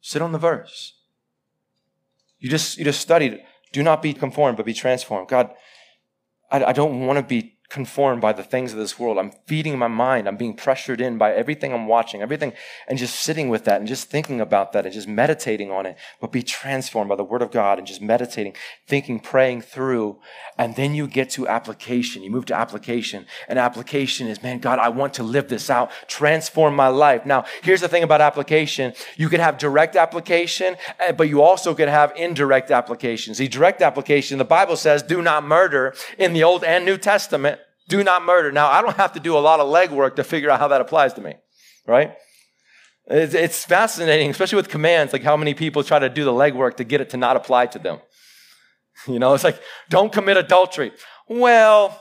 [0.00, 0.94] Sit on the verse.
[2.38, 3.40] You just, you just studied.
[3.72, 5.28] Do not be conformed, but be transformed.
[5.28, 5.50] God,
[6.50, 9.18] I, I don't want to be conformed by the things of this world.
[9.18, 10.28] I'm feeding my mind.
[10.28, 12.52] I'm being pressured in by everything I'm watching, everything,
[12.88, 15.96] and just sitting with that and just thinking about that and just meditating on it.
[16.20, 18.54] But be transformed by the word of God and just meditating,
[18.86, 20.18] thinking, praying through.
[20.58, 22.22] And then you get to application.
[22.22, 23.26] You move to application.
[23.48, 27.26] And application is, man, God, I want to live this out, transform my life.
[27.26, 28.92] Now, here's the thing about application.
[29.16, 33.38] You can have direct application, eh, but you also could have indirect applications.
[33.38, 37.55] The direct application, the Bible says, do not murder in the Old and New Testament.
[37.88, 38.50] Do not murder.
[38.50, 40.80] Now, I don't have to do a lot of legwork to figure out how that
[40.80, 41.34] applies to me,
[41.86, 42.14] right?
[43.06, 46.76] It's, it's fascinating, especially with commands, like how many people try to do the legwork
[46.78, 48.00] to get it to not apply to them.
[49.06, 50.90] You know, it's like, don't commit adultery.
[51.28, 52.00] Well,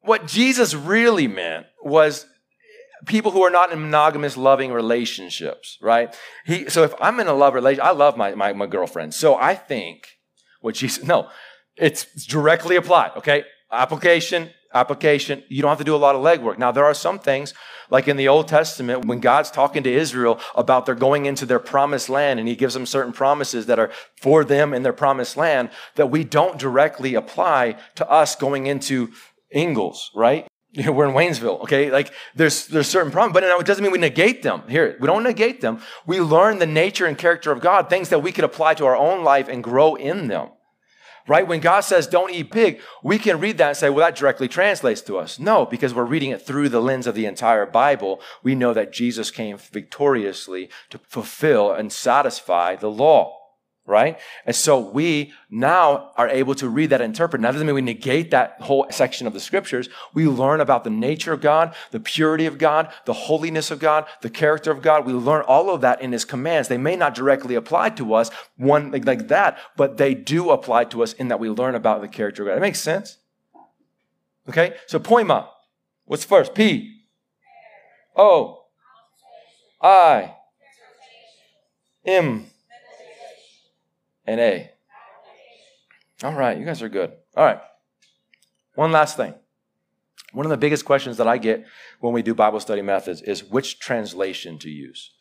[0.00, 2.26] what Jesus really meant was
[3.06, 6.12] people who are not in monogamous loving relationships, right?
[6.44, 9.14] He, so if I'm in a love relationship, I love my, my, my girlfriend.
[9.14, 10.08] So I think
[10.60, 11.28] what Jesus, no,
[11.76, 13.44] it's directly applied, okay?
[13.70, 15.42] Application, application.
[15.48, 16.58] You don't have to do a lot of legwork.
[16.58, 17.54] Now, there are some things,
[17.90, 21.58] like in the Old Testament, when God's talking to Israel about their going into their
[21.58, 25.36] promised land and he gives them certain promises that are for them in their promised
[25.36, 29.10] land that we don't directly apply to us going into
[29.54, 30.46] Ingalls, right?
[30.76, 31.90] We're in Waynesville, okay?
[31.90, 34.62] Like there's there's certain problems, but it doesn't mean we negate them.
[34.68, 35.80] Here, we don't negate them.
[36.06, 38.96] We learn the nature and character of God, things that we could apply to our
[38.96, 40.50] own life and grow in them
[41.28, 41.46] right?
[41.46, 44.48] When God says don't eat pig, we can read that and say, well, that directly
[44.48, 45.38] translates to us.
[45.38, 48.20] No, because we're reading it through the lens of the entire Bible.
[48.42, 53.36] We know that Jesus came victoriously to fulfill and satisfy the law
[53.88, 54.18] right?
[54.44, 57.40] And so we now are able to read that interpret.
[57.40, 59.88] Now, doesn't mean we negate that whole section of the scriptures.
[60.12, 64.06] We learn about the nature of God, the purity of God, the holiness of God,
[64.20, 65.06] the character of God.
[65.06, 66.68] We learn all of that in his commands.
[66.68, 70.84] They may not directly apply to us, one like, like that, but they do apply
[70.84, 72.56] to us in that we learn about the character of God.
[72.56, 73.16] That makes sense?
[74.48, 74.74] Okay?
[74.86, 75.48] So poima.
[76.04, 76.54] What's first?
[76.54, 77.04] P.
[78.16, 78.64] O.
[79.80, 80.34] I.
[82.04, 82.46] M
[84.28, 84.70] and A.
[86.22, 87.12] All right, you guys are good.
[87.34, 87.60] All right.
[88.74, 89.34] One last thing.
[90.32, 91.64] One of the biggest questions that I get
[92.00, 95.12] when we do Bible study methods is which translation to use.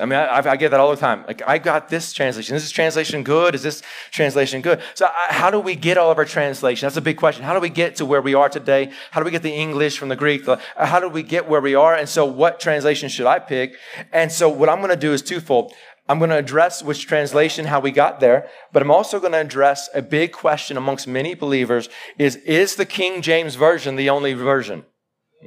[0.00, 1.24] I mean, I, I, get that all the time.
[1.24, 2.56] Like, I got this translation.
[2.56, 3.54] Is this translation good?
[3.54, 3.80] Is this
[4.10, 4.82] translation good?
[4.94, 6.84] So, I, how do we get all of our translation?
[6.86, 7.44] That's a big question.
[7.44, 8.90] How do we get to where we are today?
[9.12, 10.48] How do we get the English from the Greek?
[10.48, 11.94] Uh, how do we get where we are?
[11.94, 13.76] And so, what translation should I pick?
[14.12, 15.72] And so, what I'm going to do is twofold.
[16.08, 19.40] I'm going to address which translation, how we got there, but I'm also going to
[19.40, 24.34] address a big question amongst many believers is, is the King James Version the only
[24.34, 24.84] version?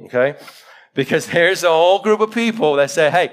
[0.04, 0.34] Okay?
[0.94, 3.32] Because there's a whole group of people that say, hey,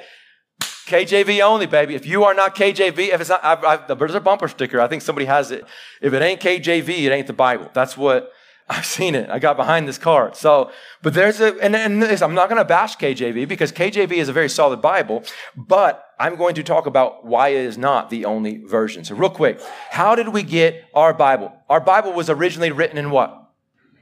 [0.85, 1.95] KJV only, baby.
[1.95, 4.79] If you are not KJV, if it's not, I've, I've, there's a bumper sticker.
[4.79, 5.65] I think somebody has it.
[6.01, 7.69] If it ain't KJV, it ain't the Bible.
[7.73, 8.31] That's what
[8.69, 9.29] I've seen it.
[9.29, 10.35] I got behind this card.
[10.35, 10.71] So,
[11.01, 14.29] but there's a, and, and this, I'm not going to bash KJV because KJV is
[14.29, 15.23] a very solid Bible,
[15.55, 19.03] but I'm going to talk about why it is not the only version.
[19.03, 19.59] So, real quick,
[19.91, 21.51] how did we get our Bible?
[21.69, 23.41] Our Bible was originally written in what?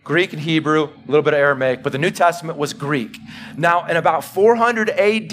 [0.04, 3.18] Greek and Hebrew, a little bit of Aramaic, but the New Testament was Greek.
[3.56, 5.32] Now, in about 400 AD,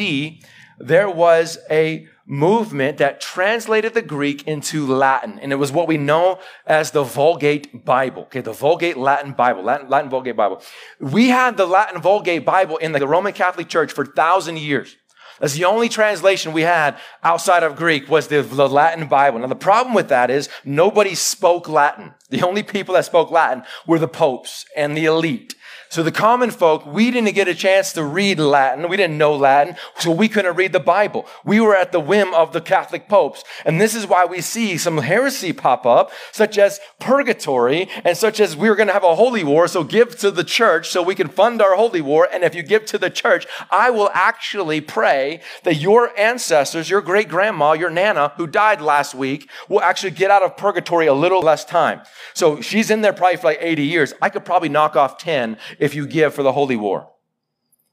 [0.81, 5.39] there was a movement that translated the Greek into Latin.
[5.41, 8.23] And it was what we know as the Vulgate Bible.
[8.23, 10.63] Okay, the Vulgate Latin Bible, Latin, Latin Vulgate Bible.
[11.01, 14.97] We had the Latin Vulgate Bible in the Roman Catholic Church for thousand years.
[15.41, 19.39] That's the only translation we had outside of Greek was the, the, Latin Bible.
[19.39, 22.15] Now, the problem with that is nobody spoke Latin.
[22.29, 25.55] The only people that spoke Latin were the popes and the elite.
[25.91, 28.89] So the common folk, we didn't get a chance to read Latin.
[28.89, 31.27] We didn't know Latin, so we couldn't read the Bible.
[31.45, 33.43] We were at the whim of the Catholic popes.
[33.65, 38.39] And this is why we see some heresy pop up, such as purgatory, and such
[38.39, 41.17] as we're going to have a holy war, so give to the church so we
[41.17, 42.29] can fund our holy war.
[42.33, 47.01] And if you give to the church, I will actually pray that your ancestors, your
[47.01, 51.15] great grandma, your nana, who died last week, will actually get out of purgatory a
[51.15, 52.03] little less time.
[52.33, 54.15] So she's in there probably for like 80 years.
[54.23, 57.09] I could probably knock off 10 if you give for the holy war.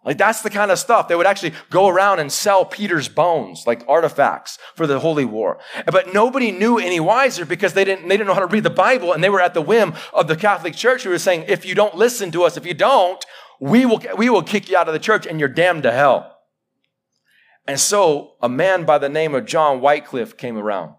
[0.05, 1.07] Like that's the kind of stuff.
[1.07, 5.59] They would actually go around and sell Peter's bones, like artifacts for the holy war.
[5.85, 8.69] But nobody knew any wiser because they didn't, they didn't know how to read the
[8.69, 11.65] Bible and they were at the whim of the Catholic Church who was saying, if
[11.65, 13.25] you don't listen to us, if you don't,
[13.59, 16.37] we will, we will kick you out of the church and you're damned to hell.
[17.67, 20.93] And so a man by the name of John Wycliffe came around.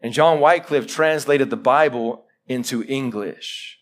[0.00, 3.80] And John Wycliffe translated the Bible into English.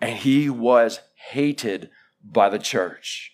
[0.00, 1.00] And he was
[1.30, 1.90] hated
[2.24, 3.32] by the church.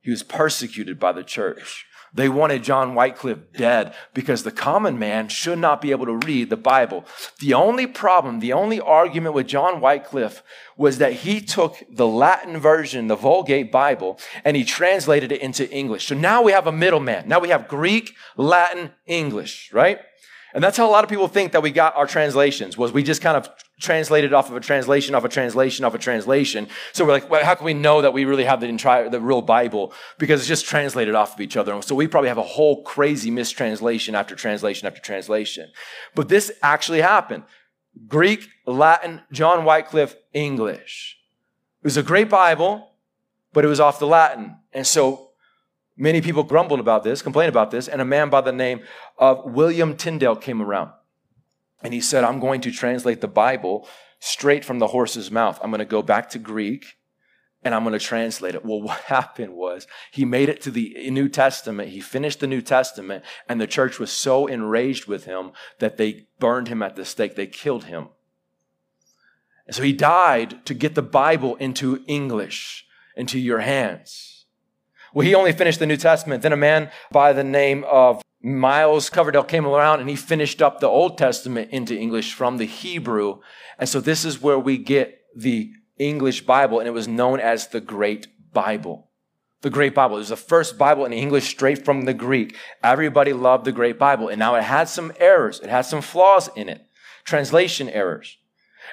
[0.00, 1.86] He was persecuted by the church.
[2.14, 6.48] They wanted John Wycliffe dead because the common man should not be able to read
[6.48, 7.04] the Bible.
[7.40, 10.44] The only problem, the only argument with John Wycliffe
[10.76, 15.68] was that he took the Latin version, the Vulgate Bible, and he translated it into
[15.70, 16.06] English.
[16.06, 17.26] So now we have a middleman.
[17.26, 19.98] Now we have Greek, Latin, English, right?
[20.54, 23.02] And that's how a lot of people think that we got our translations was we
[23.02, 23.48] just kind of
[23.80, 26.68] translated off of a translation, off a translation, off a translation.
[26.92, 29.20] So we're like, well, how can we know that we really have the entire, the
[29.20, 29.92] real Bible?
[30.18, 31.80] Because it's just translated off of each other.
[31.82, 35.70] So we probably have a whole crazy mistranslation after translation after translation.
[36.14, 37.44] But this actually happened.
[38.06, 41.18] Greek, Latin, John Wycliffe, English.
[41.82, 42.92] It was a great Bible,
[43.52, 44.56] but it was off the Latin.
[44.72, 45.24] And so
[45.96, 48.80] Many people grumbled about this, complained about this, and a man by the name
[49.16, 50.90] of William Tyndale came around.
[51.84, 53.86] And he said, I'm going to translate the Bible
[54.18, 55.60] straight from the horse's mouth.
[55.62, 56.96] I'm going to go back to Greek
[57.64, 58.64] and I'm going to translate it.
[58.64, 61.90] Well, what happened was he made it to the New Testament.
[61.90, 66.26] He finished the New Testament, and the church was so enraged with him that they
[66.38, 67.36] burned him at the stake.
[67.36, 68.08] They killed him.
[69.66, 74.44] And so he died to get the Bible into English, into your hands.
[75.14, 76.42] Well, he only finished the New Testament.
[76.42, 80.78] Then a man by the name of Miles Coverdale came around and he finished up
[80.78, 83.40] the Old Testament into English from the Hebrew.
[83.78, 87.68] And so this is where we get the English Bible, and it was known as
[87.68, 89.10] the Great Bible.
[89.62, 90.16] The Great Bible.
[90.16, 92.54] It was the first Bible in English straight from the Greek.
[92.82, 94.28] Everybody loved the Great Bible.
[94.28, 95.60] And now it had some errors.
[95.60, 96.86] It had some flaws in it.
[97.24, 98.36] Translation errors.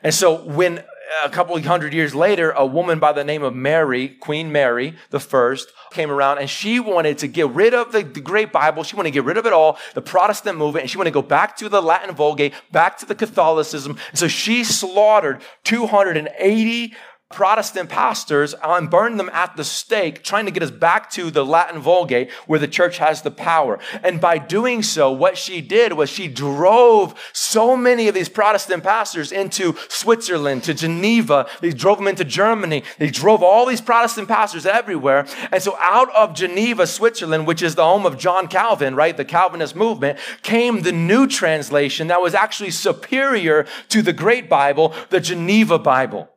[0.02, 0.86] And so when
[1.24, 5.20] a couple hundred years later, a woman by the name of Mary, Queen Mary the
[5.20, 8.84] first, came around and she wanted to get rid of the, the, great Bible.
[8.84, 11.14] She wanted to get rid of it all, the Protestant movement, and she wanted to
[11.14, 13.98] go back to the Latin Vulgate, back to the Catholicism.
[14.10, 16.94] And so she slaughtered 280
[17.34, 21.46] Protestant pastors and burned them at the stake, trying to get us back to the
[21.46, 23.80] Latin Vulgate where the church has the power.
[24.04, 28.84] And by doing so, what she did was she drove so many of these Protestant
[28.84, 31.48] pastors into Switzerland, to Geneva.
[31.62, 32.84] They drove them into Germany.
[32.98, 35.26] They drove all these Protestant pastors everywhere.
[35.52, 39.16] And so out of Geneva, Switzerland, which is the home of John Calvin, right?
[39.16, 44.94] The Calvinist movement, came the new translation that was actually superior to the great Bible,
[45.10, 46.30] the Geneva Bible.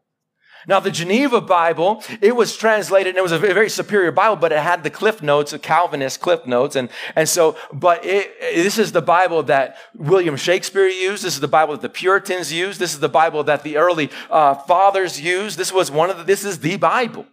[0.67, 4.53] Now, the Geneva Bible, it was translated and it was a very superior Bible, but
[4.53, 6.75] it had the cliff notes, the Calvinist cliff notes.
[6.77, 11.25] And, and so, but it, this is the Bible that William Shakespeare used.
[11.25, 12.81] This is the Bible that the Puritans used.
[12.81, 15.59] This is the Bible that the early uh, fathers used.
[15.59, 17.27] This was one of the, this is the Bible.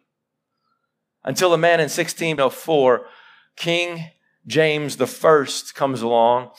[1.24, 3.06] Until a man in 1604,
[3.56, 4.06] King
[4.48, 6.52] James First comes along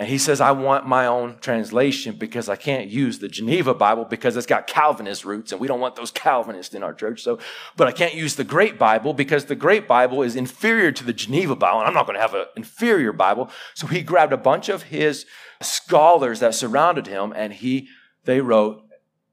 [0.00, 4.06] And he says, I want my own translation because I can't use the Geneva Bible
[4.06, 7.22] because it's got Calvinist roots and we don't want those Calvinists in our church.
[7.22, 7.38] So,
[7.76, 11.12] but I can't use the Great Bible because the Great Bible is inferior to the
[11.12, 13.50] Geneva Bible and I'm not going to have an inferior Bible.
[13.74, 15.26] So he grabbed a bunch of his
[15.60, 17.86] scholars that surrounded him and he,
[18.24, 18.82] they wrote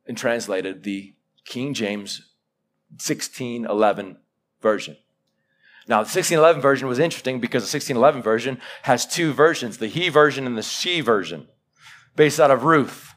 [0.06, 1.16] and translated the
[1.46, 2.34] King James
[2.90, 4.18] 1611
[4.62, 4.98] version.
[5.88, 10.10] Now, the 1611 version was interesting because the 1611 version has two versions the he
[10.10, 11.48] version and the she version,
[12.16, 13.14] based out of Ruth.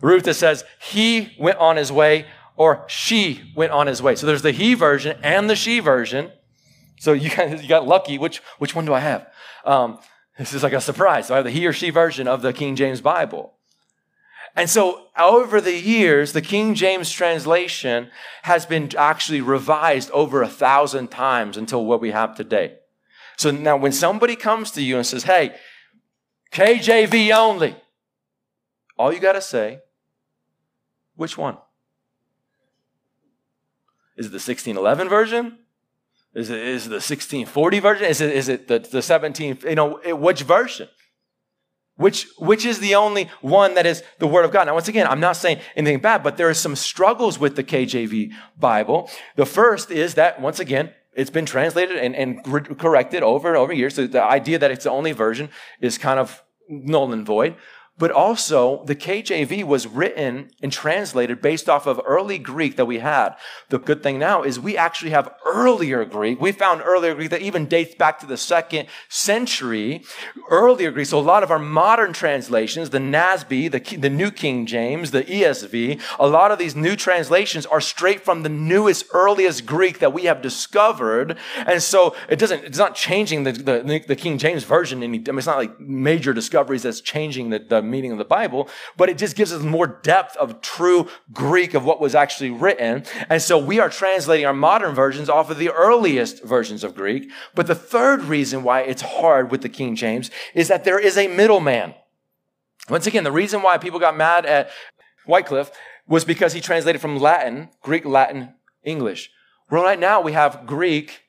[0.00, 4.14] Ruth that says, he went on his way or she went on his way.
[4.14, 6.30] So there's the he version and the she version.
[6.98, 8.18] So you got, you got lucky.
[8.18, 9.26] Which, which one do I have?
[9.64, 9.98] Um,
[10.38, 11.28] this is like a surprise.
[11.28, 13.54] So I have the he or she version of the King James Bible.
[14.56, 18.10] And so over the years, the King James translation
[18.42, 22.76] has been actually revised over a thousand times until what we have today.
[23.36, 25.56] So now when somebody comes to you and says, Hey,
[26.52, 27.74] KJV only,
[28.96, 29.80] all you got to say,
[31.16, 31.56] which one?
[34.16, 35.58] Is it the 1611 version?
[36.34, 38.06] Is it, is it the 1640 version?
[38.06, 40.88] Is it, is it the, the 17, you know, which version?
[41.96, 44.66] Which, which is the only one that is the Word of God.
[44.66, 47.62] Now, once again, I'm not saying anything bad, but there are some struggles with the
[47.62, 49.08] KJV Bible.
[49.36, 52.42] The first is that, once again, it's been translated and, and
[52.78, 53.94] corrected over and over years.
[53.94, 57.54] So the idea that it's the only version is kind of null and void.
[57.96, 62.98] But also, the KJV was written and translated based off of early Greek that we
[62.98, 63.36] had.
[63.68, 66.40] The good thing now is we actually have earlier Greek.
[66.40, 70.02] We found earlier Greek that even dates back to the second century.
[70.50, 71.06] Earlier Greek.
[71.06, 75.22] So a lot of our modern translations, the NASB, the, the New King James, the
[75.22, 80.12] ESV, a lot of these new translations are straight from the newest, earliest Greek that
[80.12, 81.38] we have discovered.
[81.64, 85.04] And so it doesn't, it's not changing the, the, the King James version.
[85.04, 88.24] Any, I mean, it's not like major discoveries that's changing the, the meaning of the
[88.24, 92.50] Bible, but it just gives us more depth of true Greek of what was actually
[92.50, 93.04] written.
[93.28, 97.30] And so we are translating our modern versions off of the earliest versions of Greek.
[97.54, 101.16] But the third reason why it's hard with the King James is that there is
[101.16, 101.94] a middleman.
[102.88, 104.70] Once again, the reason why people got mad at
[105.26, 105.70] Wycliffe
[106.06, 109.30] was because he translated from Latin, Greek, Latin, English.
[109.70, 111.22] Well, right now we have Greek,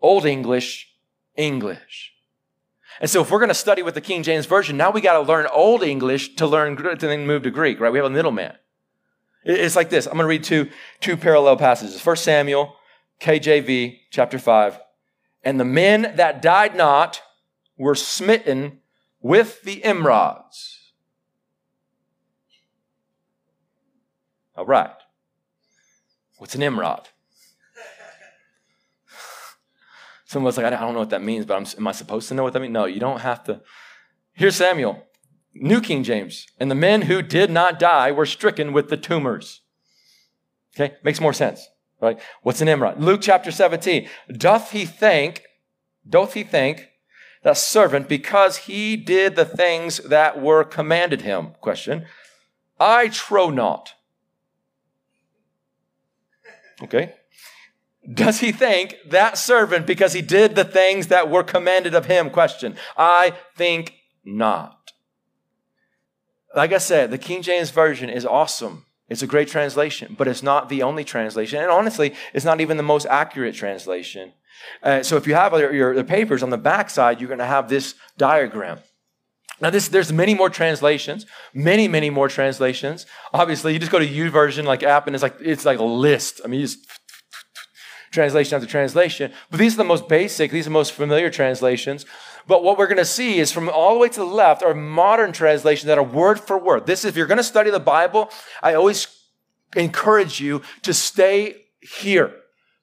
[0.00, 0.92] Old English,
[1.36, 2.11] English.
[3.00, 5.14] And so if we're going to study with the King James Version, now we got
[5.14, 7.92] to learn Old English to learn, to then move to Greek, right?
[7.92, 8.54] We have a middleman.
[9.44, 10.06] It's like this.
[10.06, 10.70] I'm going to read two,
[11.00, 12.00] two parallel passages.
[12.00, 12.76] First Samuel,
[13.20, 14.78] KJV, chapter 5.
[15.42, 17.20] And the men that died not
[17.76, 18.78] were smitten
[19.20, 20.78] with the emerods.
[24.56, 24.90] All right.
[26.38, 26.60] What's an
[30.32, 30.54] emerod?
[30.54, 32.42] Someone's like, I don't know what that means, but I'm, am I supposed to know
[32.42, 32.72] what that means?
[32.72, 33.60] No, you don't have to.
[34.32, 35.06] Here's Samuel,
[35.54, 36.46] New King James.
[36.58, 39.60] And the men who did not die were stricken with the tumors.
[40.74, 41.68] Okay, makes more sense,
[42.00, 42.18] right?
[42.42, 42.98] What's an emerod?
[42.98, 44.08] Luke chapter 17.
[44.32, 45.42] Doth he think,
[46.08, 46.88] doth he think
[47.42, 51.50] that servant because he did the things that were commanded him?
[51.60, 52.06] Question.
[52.80, 53.94] I trow not.
[56.82, 57.14] Okay.
[58.10, 62.30] Does he thank that servant because he did the things that were commanded of him?
[62.30, 62.76] Question.
[62.96, 63.94] I think
[64.24, 64.92] not.
[66.54, 68.84] Like I said, the King James Version is awesome.
[69.08, 71.60] It's a great translation, but it's not the only translation.
[71.60, 74.32] And honestly, it's not even the most accurate translation.
[74.82, 77.38] Uh, so if you have your, your, the papers on the back side, you're going
[77.38, 78.78] to have this diagram.
[79.60, 81.24] Now, this, there's many more translations,
[81.54, 83.06] many, many more translations.
[83.32, 85.84] Obviously, you just go to U YouVersion like app, and it's like it's like a
[85.84, 86.40] list.
[86.44, 86.84] I mean, you just
[88.12, 89.32] translation after translation.
[89.50, 92.06] But these are the most basic, these are the most familiar translations.
[92.46, 94.74] But what we're going to see is from all the way to the left are
[94.74, 96.86] modern translations that are word for word.
[96.86, 98.30] This, is if you're going to study the Bible,
[98.62, 99.06] I always
[99.74, 102.34] encourage you to stay here.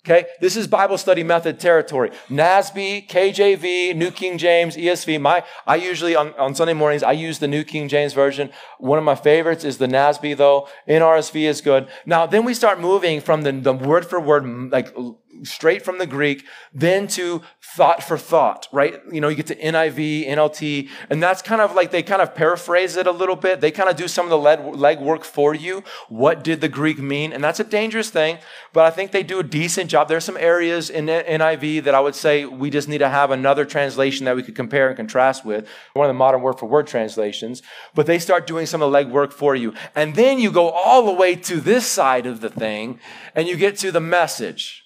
[0.05, 2.11] Okay, this is Bible study method territory.
[2.29, 5.19] NASB, KJV, New King James, ESV.
[5.19, 8.49] My, I usually on, on Sunday mornings I use the New King James version.
[8.77, 10.69] One of my favorites is the NASB though.
[10.87, 11.89] NRSV is good.
[12.05, 14.95] Now then we start moving from the, the word for word like
[15.43, 18.99] straight from the Greek, then to thought for thought, right?
[19.11, 22.35] You know, you get to NIV, NLT, and that's kind of like they kind of
[22.35, 23.61] paraphrase it a little bit.
[23.61, 25.83] They kind of do some of the leg work for you.
[26.07, 27.31] What did the Greek mean?
[27.31, 28.39] And that's a dangerous thing,
[28.73, 30.07] but I think they do a decent job.
[30.07, 33.31] There are some areas in NIV that I would say we just need to have
[33.31, 36.65] another translation that we could compare and contrast with, one of the modern word for
[36.65, 37.61] word translations,
[37.93, 39.73] but they start doing some of the leg work for you.
[39.95, 42.99] And then you go all the way to this side of the thing
[43.35, 44.83] and you get to the message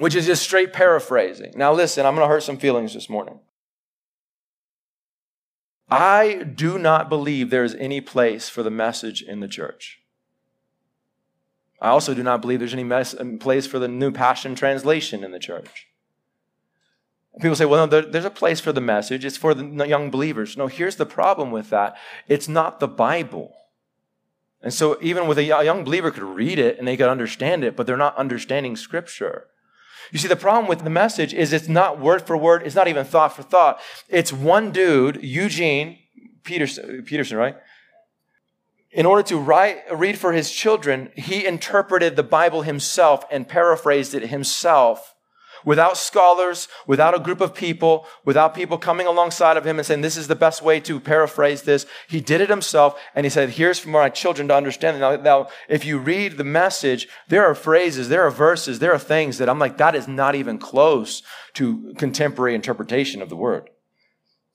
[0.00, 1.52] which is just straight paraphrasing.
[1.54, 3.38] Now, listen, I'm going to hurt some feelings this morning.
[5.90, 10.00] I do not believe there is any place for the message in the church.
[11.82, 15.22] I also do not believe there's any mes- um, place for the New Passion Translation
[15.22, 15.88] in the church.
[17.40, 19.24] People say, well, no, there, there's a place for the message.
[19.24, 20.56] It's for the young believers.
[20.56, 21.96] No, here's the problem with that
[22.26, 23.52] it's not the Bible.
[24.62, 27.76] And so, even with a young believer could read it and they could understand it,
[27.76, 29.46] but they're not understanding Scripture.
[30.12, 32.88] You see, the problem with the message is it's not word for word, it's not
[32.88, 33.80] even thought for thought.
[34.08, 35.98] It's one dude, Eugene
[36.44, 37.56] Peterson, Peterson right?
[38.92, 44.14] In order to write, read for his children, he interpreted the Bible himself and paraphrased
[44.14, 45.14] it himself
[45.64, 50.00] without scholars, without a group of people, without people coming alongside of him and saying,
[50.00, 51.86] this is the best way to paraphrase this.
[52.08, 55.00] He did it himself and he said, here's for my children to understand.
[55.00, 58.98] Now, now, if you read the message, there are phrases, there are verses, there are
[58.98, 61.22] things that I'm like, that is not even close
[61.54, 63.70] to contemporary interpretation of the word.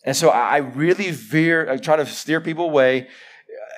[0.04, 3.08] And so I really veer, I try to steer people away.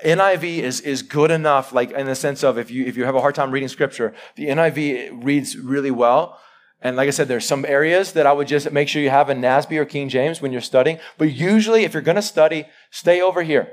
[0.03, 3.15] NIV is, is good enough, like in the sense of if you, if you have
[3.15, 6.39] a hard time reading scripture, the NIV reads really well
[6.82, 9.30] and like I said, there's some areas that I would just make sure you have
[9.30, 10.99] a NASB or King James when you're studying.
[11.17, 13.71] But usually, if you're going to study, stay over here.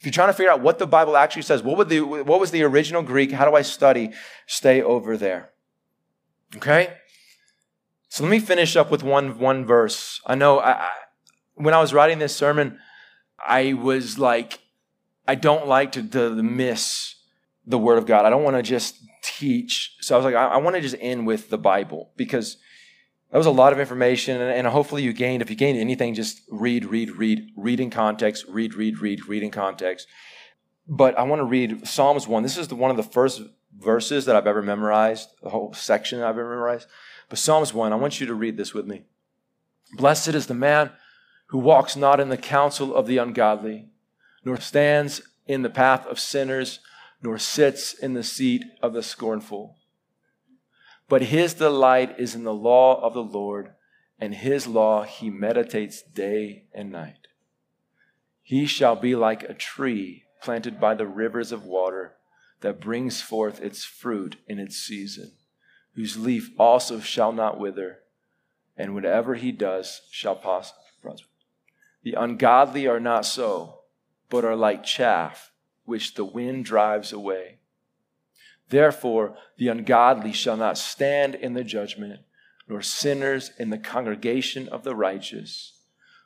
[0.00, 2.40] If you're trying to figure out what the Bible actually says, what, would the, what
[2.40, 3.30] was the original Greek?
[3.30, 4.10] How do I study?
[4.46, 5.50] Stay over there.
[6.56, 6.94] Okay?
[8.08, 10.20] So let me finish up with one, one verse.
[10.26, 10.90] I know I, I,
[11.54, 12.78] when I was writing this sermon,
[13.46, 14.58] I was like,
[15.26, 17.14] I don't like to, to miss
[17.64, 18.24] the Word of God.
[18.24, 19.96] I don't want to just teach.
[20.00, 22.58] So I was like, I, I want to just end with the Bible because
[23.32, 24.40] that was a lot of information.
[24.40, 27.90] And, and, hopefully you gained, if you gained anything, just read, read, read, read in
[27.90, 30.06] context, read, read, read, read in context.
[30.86, 32.42] But I want to read Psalms 1.
[32.42, 33.42] This is the, one of the first
[33.76, 36.86] verses that I've ever memorized, the whole section I've ever memorized.
[37.30, 39.04] But Psalms 1, I want you to read this with me.
[39.96, 40.90] Blessed is the man
[41.46, 43.88] who walks not in the counsel of the ungodly,
[44.44, 46.80] nor stands in the path of sinners
[47.22, 49.76] nor sits in the seat of the scornful.
[51.08, 53.72] But his delight is in the law of the Lord,
[54.18, 57.28] and his law he meditates day and night.
[58.42, 62.16] He shall be like a tree planted by the rivers of water
[62.60, 65.32] that brings forth its fruit in its season,
[65.94, 68.00] whose leaf also shall not wither,
[68.76, 70.78] and whatever he does shall prosper.
[72.02, 73.80] The ungodly are not so,
[74.28, 75.50] but are like chaff
[75.84, 77.58] which the wind drives away.
[78.68, 82.20] Therefore, the ungodly shall not stand in the judgment,
[82.68, 85.82] nor sinners in the congregation of the righteous.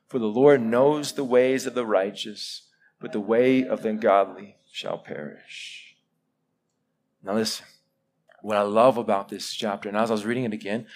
[0.07, 2.69] For the Lord knows the ways of the righteous,
[3.01, 5.97] but the way of the ungodly shall perish.
[7.23, 7.67] Now, listen,
[8.43, 10.87] what I love about this chapter, and as I was reading it again,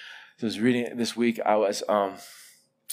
[0.40, 2.14] I was reading it this week, I was, um,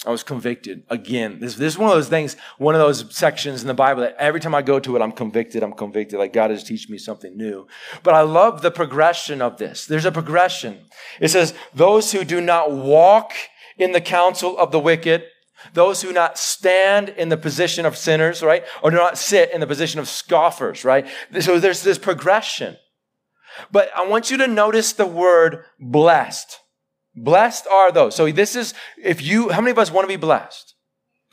[0.06, 1.40] I was convicted again.
[1.40, 4.16] This, this is one of those things, one of those sections in the Bible that
[4.18, 6.18] every time I go to it, I'm convicted, I'm convicted.
[6.18, 7.66] Like God is teaching me something new.
[8.02, 9.84] But I love the progression of this.
[9.84, 10.86] There's a progression.
[11.20, 13.32] It says, those who do not walk
[13.76, 15.24] in the counsel of the wicked,
[15.74, 18.64] those who not stand in the position of sinners, right?
[18.82, 21.06] Or do not sit in the position of scoffers, right?
[21.40, 22.78] So there's this progression.
[23.70, 26.58] But I want you to notice the word blessed.
[27.14, 28.14] Blessed are those.
[28.14, 30.74] So this is, if you, how many of us want to be blessed?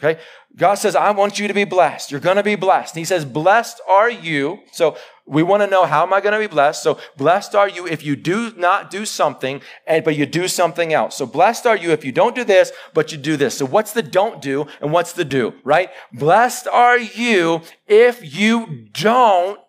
[0.03, 0.19] Okay.
[0.55, 2.11] God says, I want you to be blessed.
[2.11, 2.95] You're going to be blessed.
[2.95, 4.59] he says, blessed are you.
[4.71, 6.83] So we want to know, how am I going to be blessed?
[6.83, 10.93] So blessed are you if you do not do something, and, but you do something
[10.93, 11.17] else.
[11.17, 13.57] So blessed are you if you don't do this, but you do this.
[13.57, 15.89] So what's the don't do and what's the do, right?
[16.13, 19.59] Blessed are you if you don't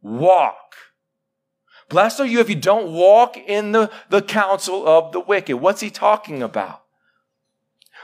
[0.00, 0.56] walk
[1.92, 5.58] Blessed are you if you don't walk in the, the counsel of the wicked.
[5.58, 6.80] What's he talking about?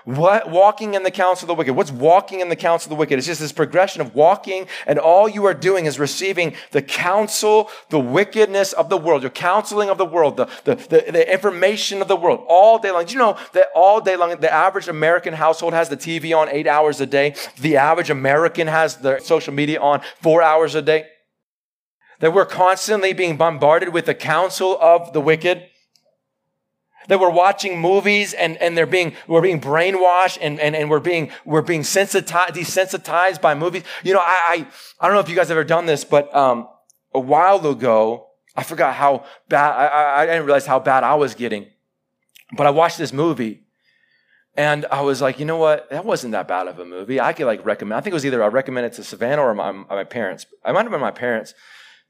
[0.05, 1.75] What walking in the counsel of the wicked?
[1.75, 3.17] What's walking in the counsel of the wicked?
[3.17, 7.71] It's just this progression of walking, and all you are doing is receiving the counsel,
[7.89, 12.03] the wickedness of the world, your counseling of the world, the, the, the, the information
[12.03, 13.07] of the world all day long.
[13.07, 16.51] Do you know that all day long, the average American household has the TV on
[16.51, 17.35] eight hours a day?
[17.59, 21.07] The average American has the social media on four hours a day?
[22.21, 25.69] That we're constantly being bombarded with the counsel of the wicked,
[27.09, 31.01] that we're watching movies and, and they're being, we're being brainwashed and, and, and we're
[31.01, 33.83] being, we're being sensitized, desensitized by movies.
[34.05, 34.67] You know, I, I,
[35.01, 36.69] I don't know if you guys have ever done this, but, um,
[37.15, 41.35] a while ago, I forgot how bad, I, I, didn't realize how bad I was
[41.35, 41.67] getting,
[42.57, 43.65] but I watched this movie
[44.55, 45.89] and I was like, you know what?
[45.91, 47.21] That wasn't that bad of a movie.
[47.21, 49.55] I could like recommend, I think it was either I recommended it to Savannah or
[49.55, 50.47] my, my parents.
[50.65, 51.55] I might have been my parents.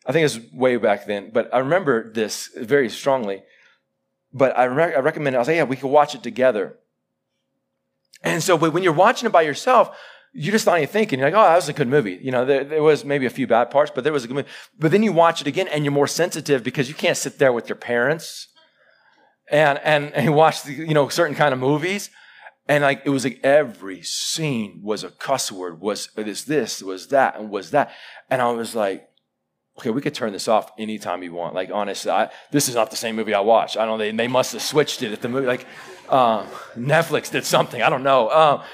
[0.09, 3.43] I think it was way back then, but I remember this very strongly.
[4.33, 4.99] But I, re- I.
[4.99, 6.79] I was like, yeah, we could watch it together.
[8.23, 9.97] And so but when you're watching it by yourself,
[10.33, 11.19] you're just not even thinking.
[11.19, 12.19] You're like, oh, that was a good movie.
[12.23, 14.37] You know, there, there was maybe a few bad parts, but there was a good
[14.37, 14.49] movie.
[14.79, 17.53] But then you watch it again and you're more sensitive because you can't sit there
[17.53, 18.49] with your parents
[19.51, 22.11] and, and, and watch, the, you know, certain kind of movies.
[22.67, 27.09] And like, it was like every scene was a cuss word, was this, this, was
[27.09, 27.91] that, and was that.
[28.29, 29.09] And I was like,
[29.79, 31.55] okay, we could turn this off anytime you want.
[31.55, 33.77] Like, honestly, I, this is not the same movie I watched.
[33.77, 35.47] I don't know, they, they must have switched it at the movie.
[35.47, 35.67] Like,
[36.09, 36.45] uh,
[36.77, 37.81] Netflix did something.
[37.81, 38.29] I don't know.
[38.29, 38.65] Uh,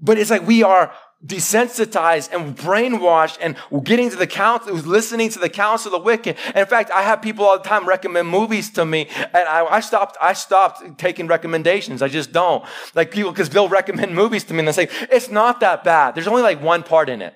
[0.00, 0.92] but it's like we are
[1.24, 6.36] desensitized and brainwashed and getting to the counsel, listening to the counsel of the wicked.
[6.48, 9.64] And in fact, I have people all the time recommend movies to me, and I,
[9.64, 10.16] I stopped.
[10.20, 12.02] I stopped taking recommendations.
[12.02, 12.64] I just don't
[12.94, 16.14] like people because they'll recommend movies to me and they say it's not that bad.
[16.14, 17.34] There's only like one part in it.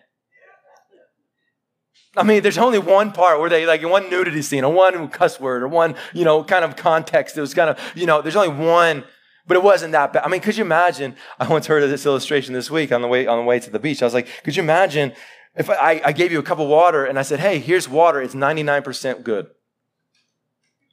[2.19, 5.39] I mean, there's only one part where they like one nudity scene or one cuss
[5.39, 7.37] word or one, you know, kind of context.
[7.39, 9.05] It was kind of, you know, there's only one,
[9.47, 10.25] but it wasn't that bad.
[10.25, 11.17] I mean, could you imagine?
[11.39, 13.71] I once heard of this illustration this week on the way on the way to
[13.71, 14.03] the beach.
[14.03, 15.13] I was like, could you imagine
[15.55, 18.21] if I, I gave you a cup of water and I said, hey, here's water,
[18.21, 19.49] it's 99% good.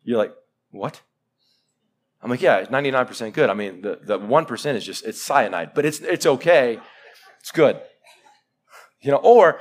[0.04, 0.34] You're like,
[0.72, 1.02] what?
[2.22, 3.50] I'm like, yeah, it's 99% good.
[3.50, 6.80] I mean, the, the 1% is just, it's cyanide, but it's, it's okay.
[7.40, 7.80] It's good.
[9.06, 9.60] You know, or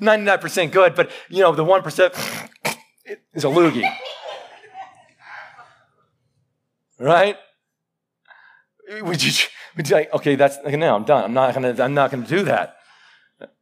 [0.00, 2.48] 99% good, but you know, the 1%
[3.34, 3.86] is a loogie.
[6.98, 7.36] Right?
[9.02, 9.32] Would you,
[9.76, 11.24] would you like, okay, that's, no, I'm done.
[11.24, 12.76] I'm not gonna, I'm not gonna do that.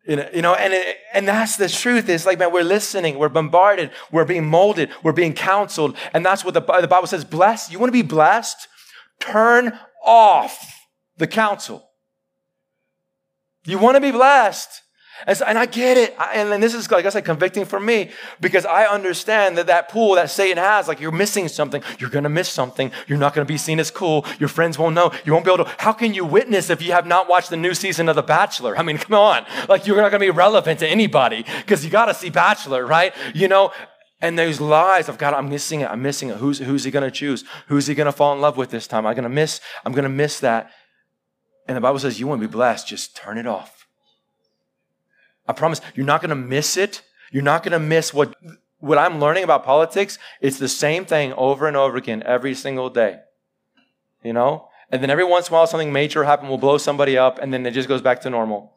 [0.07, 2.09] You know, and, it, and that's the truth.
[2.09, 5.97] It's like, man, we're listening, we're bombarded, we're being molded, we're being counseled.
[6.15, 7.73] And that's what the, the Bible says, blessed.
[7.73, 8.69] You want to be blessed?
[9.19, 11.91] Turn off the counsel.
[13.65, 14.83] You want to be blessed?
[15.27, 16.15] And, and I get it.
[16.19, 18.11] I, and, this is, like I said, convicting for me
[18.41, 21.83] because I understand that that pool that Satan has, like you're missing something.
[21.99, 22.93] You're going to miss something.
[23.07, 24.25] You're not going to be seen as cool.
[24.39, 25.13] Your friends won't know.
[25.25, 25.71] You won't be able to.
[25.79, 28.77] How can you witness if you have not watched the new season of The Bachelor?
[28.79, 29.45] I mean, come on.
[29.69, 32.87] Like you're not going to be relevant to anybody because you got to see Bachelor,
[32.87, 33.15] right?
[33.35, 33.73] You know,
[34.21, 35.91] and those lies of God, I'm missing it.
[35.91, 36.37] I'm missing it.
[36.39, 37.45] Who's, who's he going to choose?
[37.69, 39.07] Who's he going to fall in love with this time?
[39.07, 40.71] I'm going to miss, I'm going to miss that.
[41.69, 42.89] And the Bible says, you want to be blessed.
[42.89, 43.78] Just turn it off.
[45.49, 47.03] I promise you're not going to miss it.
[47.33, 48.37] You're not going to miss what,
[48.79, 50.19] what I'm learning about politics.
[50.41, 53.21] It's the same thing over and over again every single day.
[54.23, 54.69] You know?
[54.91, 57.53] And then every once in a while something major happen will blow somebody up and
[57.53, 58.75] then it just goes back to normal.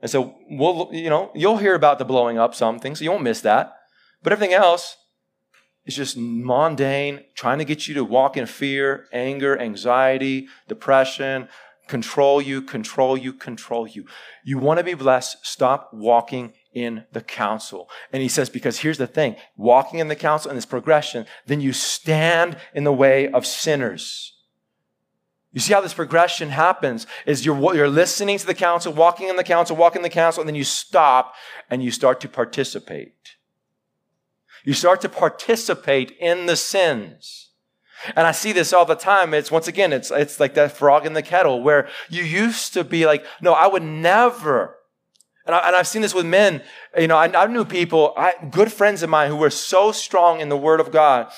[0.00, 3.22] And so we'll, you know, you'll hear about the blowing up something, so you won't
[3.22, 3.72] miss that.
[4.22, 4.96] But everything else
[5.86, 11.48] is just mundane, trying to get you to walk in fear, anger, anxiety, depression,
[11.88, 14.06] control you, control you, control you.
[14.44, 17.88] You want to be blessed, stop walking in the counsel.
[18.12, 21.60] And he says, because here's the thing walking in the counsel and this progression, then
[21.60, 24.34] you stand in the way of sinners.
[25.52, 29.36] You see how this progression happens is you're, you're listening to the counsel, walking in
[29.36, 31.34] the counsel, walking in the counsel, and then you stop
[31.68, 33.36] and you start to participate.
[34.64, 37.50] You start to participate in the sins.
[38.16, 39.34] And I see this all the time.
[39.34, 42.84] It's once again, it's, it's like that frog in the kettle where you used to
[42.84, 44.76] be like, no, I would never.
[45.44, 46.62] And, I, have seen this with men.
[46.96, 50.40] You know, I, I knew people, I, good friends of mine who were so strong
[50.40, 51.32] in the word of God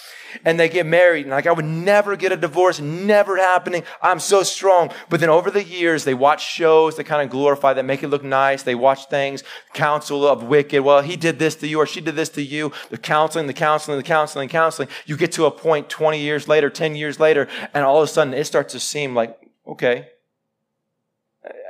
[0.45, 3.83] and they get married and like I would never get a divorce, never happening.
[4.03, 4.91] I'm so strong.
[5.09, 8.09] But then over the years, they watch shows that kind of glorify, that make it
[8.09, 8.63] look nice.
[8.63, 9.43] They watch things,
[9.73, 10.83] counsel of wicked.
[10.83, 12.73] Well, he did this to you or she did this to you.
[12.91, 14.89] The counseling, the counseling, the counseling, counseling.
[15.07, 18.13] You get to a point 20 years later, 10 years later, and all of a
[18.13, 20.09] sudden it starts to seem like, okay,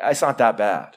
[0.03, 0.97] it's not that bad.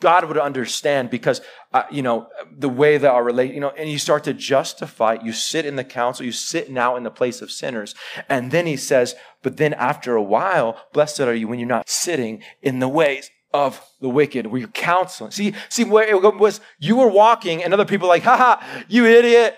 [0.00, 1.40] God would understand because,
[1.72, 5.18] uh, you know, the way that our relate, you know, and you start to justify,
[5.22, 7.94] you sit in the council, you sit now in the place of sinners.
[8.28, 11.88] And then he says, but then after a while, blessed are you when you're not
[11.88, 15.32] sitting in the ways of the wicked, where you're counseling.
[15.32, 19.56] See, see where it was, you were walking and other people like, haha, you idiot.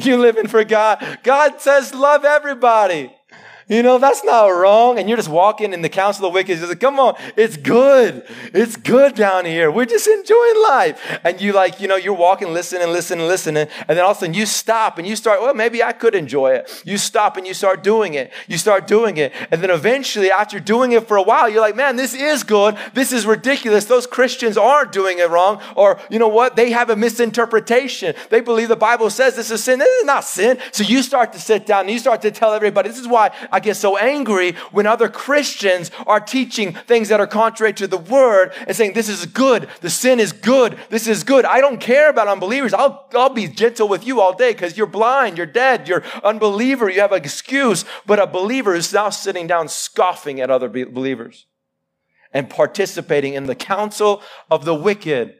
[0.00, 1.18] You living for God.
[1.24, 3.12] God says love everybody.
[3.68, 4.98] You know, that's not wrong.
[4.98, 6.58] And you're just walking in the council of the wicked.
[6.58, 8.26] You're like, come on, it's good.
[8.54, 9.70] It's good down here.
[9.70, 11.20] We're just enjoying life.
[11.22, 13.68] And you like, you know, you're walking, listening, listening, listening.
[13.86, 16.14] And then all of a sudden you stop and you start, well, maybe I could
[16.14, 16.82] enjoy it.
[16.86, 18.32] You stop and you start doing it.
[18.46, 19.32] You start doing it.
[19.50, 22.76] And then eventually, after doing it for a while, you're like, man, this is good.
[22.94, 23.84] This is ridiculous.
[23.84, 25.60] Those Christians aren't doing it wrong.
[25.76, 26.56] Or, you know what?
[26.56, 28.14] They have a misinterpretation.
[28.30, 29.78] They believe the Bible says this is sin.
[29.78, 30.58] This is not sin.
[30.72, 33.30] So you start to sit down and you start to tell everybody, this is why
[33.52, 37.98] I get so angry when other Christians are teaching things that are contrary to the
[37.98, 39.68] word and saying, this is good.
[39.80, 40.78] The sin is good.
[40.90, 41.44] This is good.
[41.44, 42.74] I don't care about unbelievers.
[42.74, 45.36] I'll, I'll be gentle with you all day because you're blind.
[45.36, 45.88] You're dead.
[45.88, 46.88] You're unbeliever.
[46.88, 47.84] You have an excuse.
[48.06, 51.46] But a believer is now sitting down scoffing at other believers.
[52.32, 55.34] and participating in the counsel of the wicked.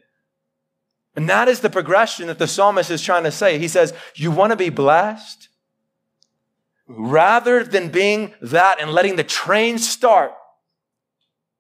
[1.14, 3.58] And that is the progression that the psalmist is trying to say.
[3.58, 5.47] He says, You want to be blessed?
[6.88, 10.32] Rather than being that and letting the train start,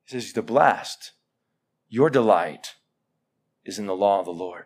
[0.06, 1.12] he says, The blast,
[1.88, 2.76] your delight
[3.64, 4.64] is in the law of the Lord.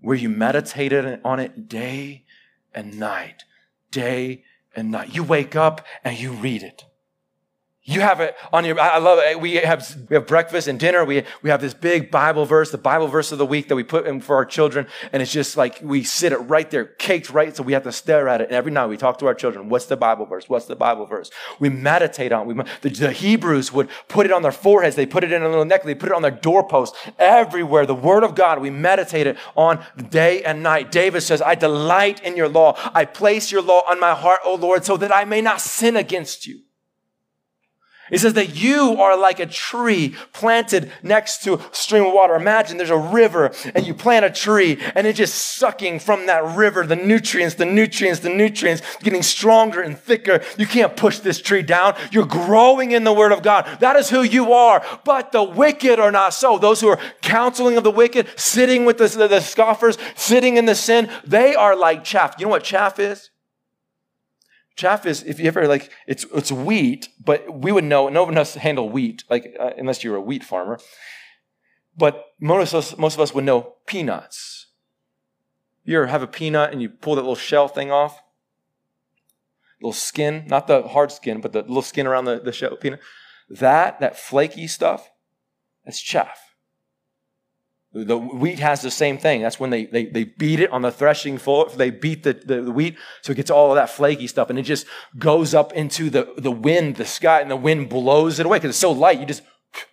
[0.00, 2.24] Where you meditated on it day
[2.72, 3.42] and night,
[3.90, 5.14] day and night.
[5.14, 6.84] You wake up and you read it.
[7.84, 9.40] You have it on your, I love it.
[9.40, 11.04] We have, we have breakfast and dinner.
[11.04, 13.82] We, we have this big Bible verse, the Bible verse of the week that we
[13.82, 14.86] put in for our children.
[15.12, 17.56] And it's just like we sit it right there, caked right.
[17.56, 18.44] So we have to stare at it.
[18.44, 19.68] And every night we talk to our children.
[19.68, 20.48] What's the Bible verse?
[20.48, 21.32] What's the Bible verse?
[21.58, 22.54] We meditate on it.
[22.54, 24.94] We, the, the Hebrews would put it on their foreheads.
[24.94, 25.86] They put it in a little necklace.
[25.86, 26.94] They put it on their doorpost.
[27.18, 27.84] Everywhere.
[27.84, 28.60] The word of God.
[28.60, 30.92] We meditate it on day and night.
[30.92, 32.78] David says, I delight in your law.
[32.94, 35.96] I place your law on my heart, O Lord, so that I may not sin
[35.96, 36.60] against you.
[38.12, 42.34] It says that you are like a tree planted next to a stream of water.
[42.34, 46.44] Imagine there's a river and you plant a tree and it's just sucking from that
[46.54, 50.42] river the nutrients, the nutrients, the nutrients, getting stronger and thicker.
[50.58, 51.96] You can't push this tree down.
[52.10, 53.66] You're growing in the word of God.
[53.80, 54.84] That is who you are.
[55.04, 56.58] But the wicked are not so.
[56.58, 60.66] Those who are counseling of the wicked, sitting with the, the, the scoffers, sitting in
[60.66, 62.34] the sin, they are like chaff.
[62.38, 63.31] You know what chaff is?
[64.76, 68.34] Chaff is, if you ever like, it's, it's wheat, but we would know, no one
[68.34, 70.78] knows to handle wheat, like, uh, unless you're a wheat farmer.
[71.96, 74.68] But most of, us, most of us would know peanuts.
[75.84, 78.22] You ever have a peanut and you pull that little shell thing off?
[79.80, 83.00] Little skin, not the hard skin, but the little skin around the, the shell peanut.
[83.50, 85.10] That, that flaky stuff,
[85.84, 86.51] that's chaff.
[87.94, 89.42] The wheat has the same thing.
[89.42, 91.68] That's when they, they, they beat it on the threshing floor.
[91.68, 94.58] They beat the, the, the, wheat so it gets all of that flaky stuff and
[94.58, 94.86] it just
[95.18, 98.70] goes up into the, the wind, the sky, and the wind blows it away because
[98.70, 99.20] it's so light.
[99.20, 99.42] You just.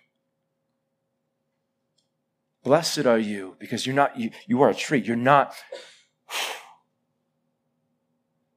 [2.64, 5.00] Blessed are you because you're not, you, you are a tree.
[5.00, 5.54] You're not.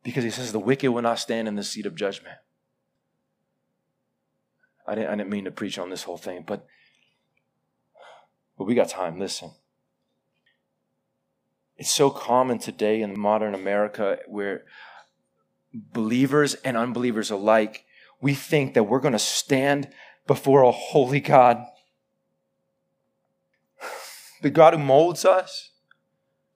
[0.04, 2.36] Because he says the wicked will not stand in the seat of judgment.
[4.86, 6.68] I didn't, I didn't mean to preach on this whole thing, but
[8.58, 9.20] but we got time.
[9.20, 9.52] Listen.
[11.78, 14.64] It's so common today in modern America where
[15.74, 17.86] believers and unbelievers alike,
[18.22, 19.90] we think that we're going to stand
[20.28, 21.66] before a holy God.
[24.42, 25.72] The God who molds us,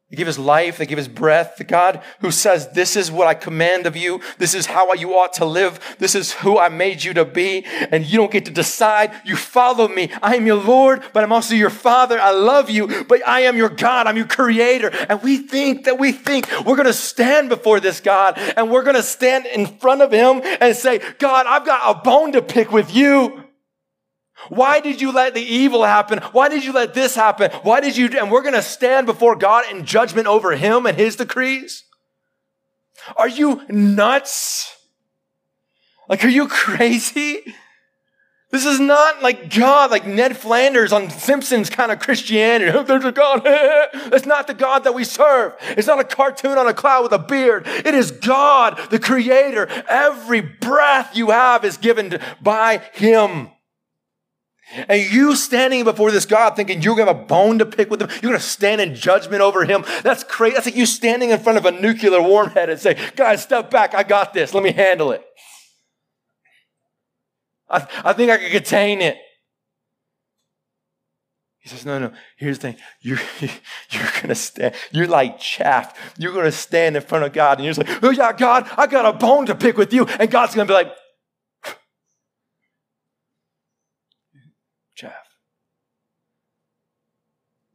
[0.09, 0.77] they give us life.
[0.77, 1.57] They give us breath.
[1.57, 4.21] The God who says, this is what I command of you.
[4.37, 5.81] This is how you ought to live.
[5.99, 7.65] This is who I made you to be.
[7.65, 9.11] And you don't get to decide.
[9.25, 10.09] You follow me.
[10.21, 12.17] I am your Lord, but I'm also your father.
[12.21, 14.07] I love you, but I am your God.
[14.07, 14.91] I'm your creator.
[15.09, 18.83] And we think that we think we're going to stand before this God and we're
[18.83, 22.41] going to stand in front of him and say, God, I've got a bone to
[22.41, 23.43] pick with you.
[24.49, 26.19] Why did you let the evil happen?
[26.31, 27.51] Why did you let this happen?
[27.63, 28.07] Why did you?
[28.17, 31.83] And we're going to stand before God in judgment over him and his decrees.
[33.15, 34.75] Are you nuts?
[36.09, 37.41] Like, are you crazy?
[38.49, 42.71] This is not like God, like Ned Flanders on Simpsons kind of Christianity.
[42.87, 43.41] There's a God.
[44.09, 45.53] It's not the God that we serve.
[45.71, 47.67] It's not a cartoon on a cloud with a beard.
[47.67, 49.67] It is God, the creator.
[49.87, 53.49] Every breath you have is given by him.
[54.89, 57.89] And you standing before this God thinking you're going to have a bone to pick
[57.89, 59.85] with him, you're going to stand in judgment over him.
[60.03, 60.55] That's crazy.
[60.55, 63.95] That's like you standing in front of a nuclear warhead and say, guys, step back.
[63.95, 64.53] I got this.
[64.53, 65.23] Let me handle it.
[67.69, 69.17] I, I think I can contain it.
[71.59, 72.81] He says, no, no, here's the thing.
[73.01, 73.19] You're,
[73.89, 74.75] you're going to stand.
[74.91, 76.13] You're like chaff.
[76.17, 78.69] You're going to stand in front of God and you're just like, oh yeah, God,
[78.77, 80.05] I got a bone to pick with you.
[80.05, 80.93] And God's going to be like,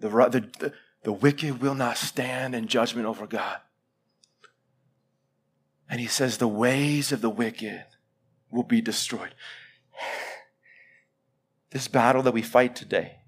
[0.03, 0.09] The,
[0.59, 0.72] the,
[1.05, 3.59] the wicked will not stand in judgment over God.
[5.88, 7.84] And he says, the ways of the wicked
[8.50, 9.34] will be destroyed.
[11.70, 13.18] This battle that we fight today,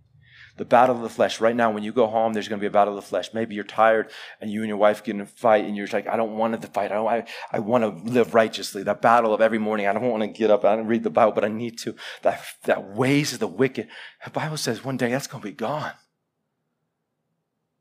[0.57, 1.41] the battle of the flesh.
[1.41, 3.33] Right now, when you go home, there's going to be a battle of the flesh.
[3.33, 4.11] Maybe you're tired
[4.41, 6.61] and you and your wife get in a fight and you're like, I don't want
[6.61, 6.91] to fight.
[6.91, 8.83] I, I, I want to live righteously.
[8.83, 9.87] That battle of every morning.
[9.87, 10.65] I don't want to get up.
[10.65, 11.95] I don't read the Bible, but I need to.
[12.23, 13.89] That, that ways of the wicked.
[14.25, 15.93] The Bible says one day that's going to be gone.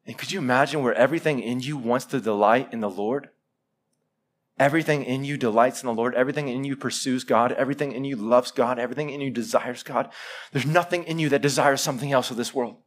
[0.05, 3.29] And could you imagine where everything in you wants to delight in the Lord?
[4.59, 6.13] Everything in you delights in the Lord.
[6.13, 7.51] Everything in you pursues God.
[7.53, 8.77] Everything in you loves God.
[8.77, 10.09] Everything in you desires God.
[10.51, 12.77] There's nothing in you that desires something else of this world.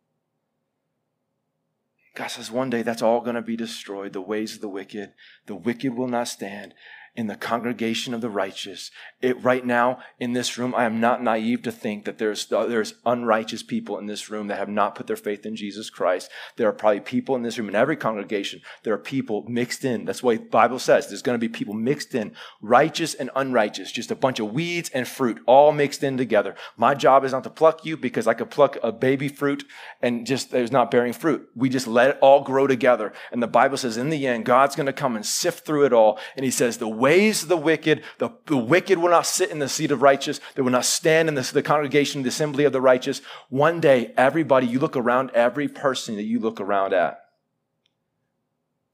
[2.15, 4.13] God says one day that's all going to be destroyed.
[4.13, 5.13] The ways of the wicked.
[5.47, 6.73] The wicked will not stand.
[7.17, 8.91] In the congregation of the righteous.
[9.23, 12.95] It, right now in this room, I am not naive to think that there's, there's
[13.05, 16.31] unrighteous people in this room that have not put their faith in Jesus Christ.
[16.57, 20.05] There are probably people in this room, in every congregation, there are people mixed in.
[20.05, 23.93] That's why the Bible says there's going to be people mixed in, righteous and unrighteous,
[23.93, 26.55] just a bunch of weeds and fruit all mixed in together.
[26.77, 29.65] My job is not to pluck you because I could pluck a baby fruit
[30.03, 31.49] and just there's not bearing fruit.
[31.55, 33.13] We just let it all grow together.
[33.33, 35.93] And the Bible says in the end, God's going to come and sift through it
[35.93, 36.19] all.
[36.37, 39.61] And he says, the ways of the wicked, the, the wicked will not sit in
[39.61, 40.41] the seat of righteous.
[40.57, 43.23] They will not stand in the, the congregation, the assembly of the righteous.
[43.49, 47.21] One day, everybody, you look around, every person that you look around at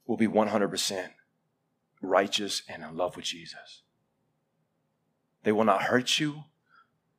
[0.07, 1.09] will be 100%
[2.03, 3.83] righteous and in love with Jesus.
[5.45, 6.45] They will not hurt you.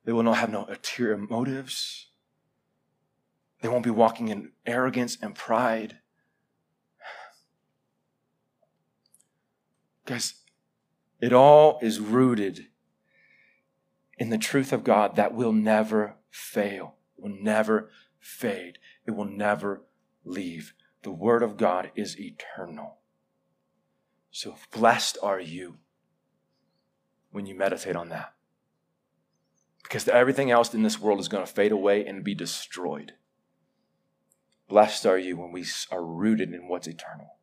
[0.04, 2.06] They will not have no ulterior motives.
[3.62, 5.98] They won't be walking in arrogance and pride.
[10.06, 10.34] Guys,
[11.24, 12.66] it all is rooted
[14.18, 17.88] in the truth of God that will never fail, will never
[18.20, 19.80] fade, it will never
[20.22, 20.74] leave.
[21.02, 22.98] The Word of God is eternal.
[24.32, 25.78] So blessed are you
[27.30, 28.34] when you meditate on that.
[29.82, 33.12] Because everything else in this world is going to fade away and be destroyed.
[34.68, 37.33] Blessed are you when we are rooted in what's eternal.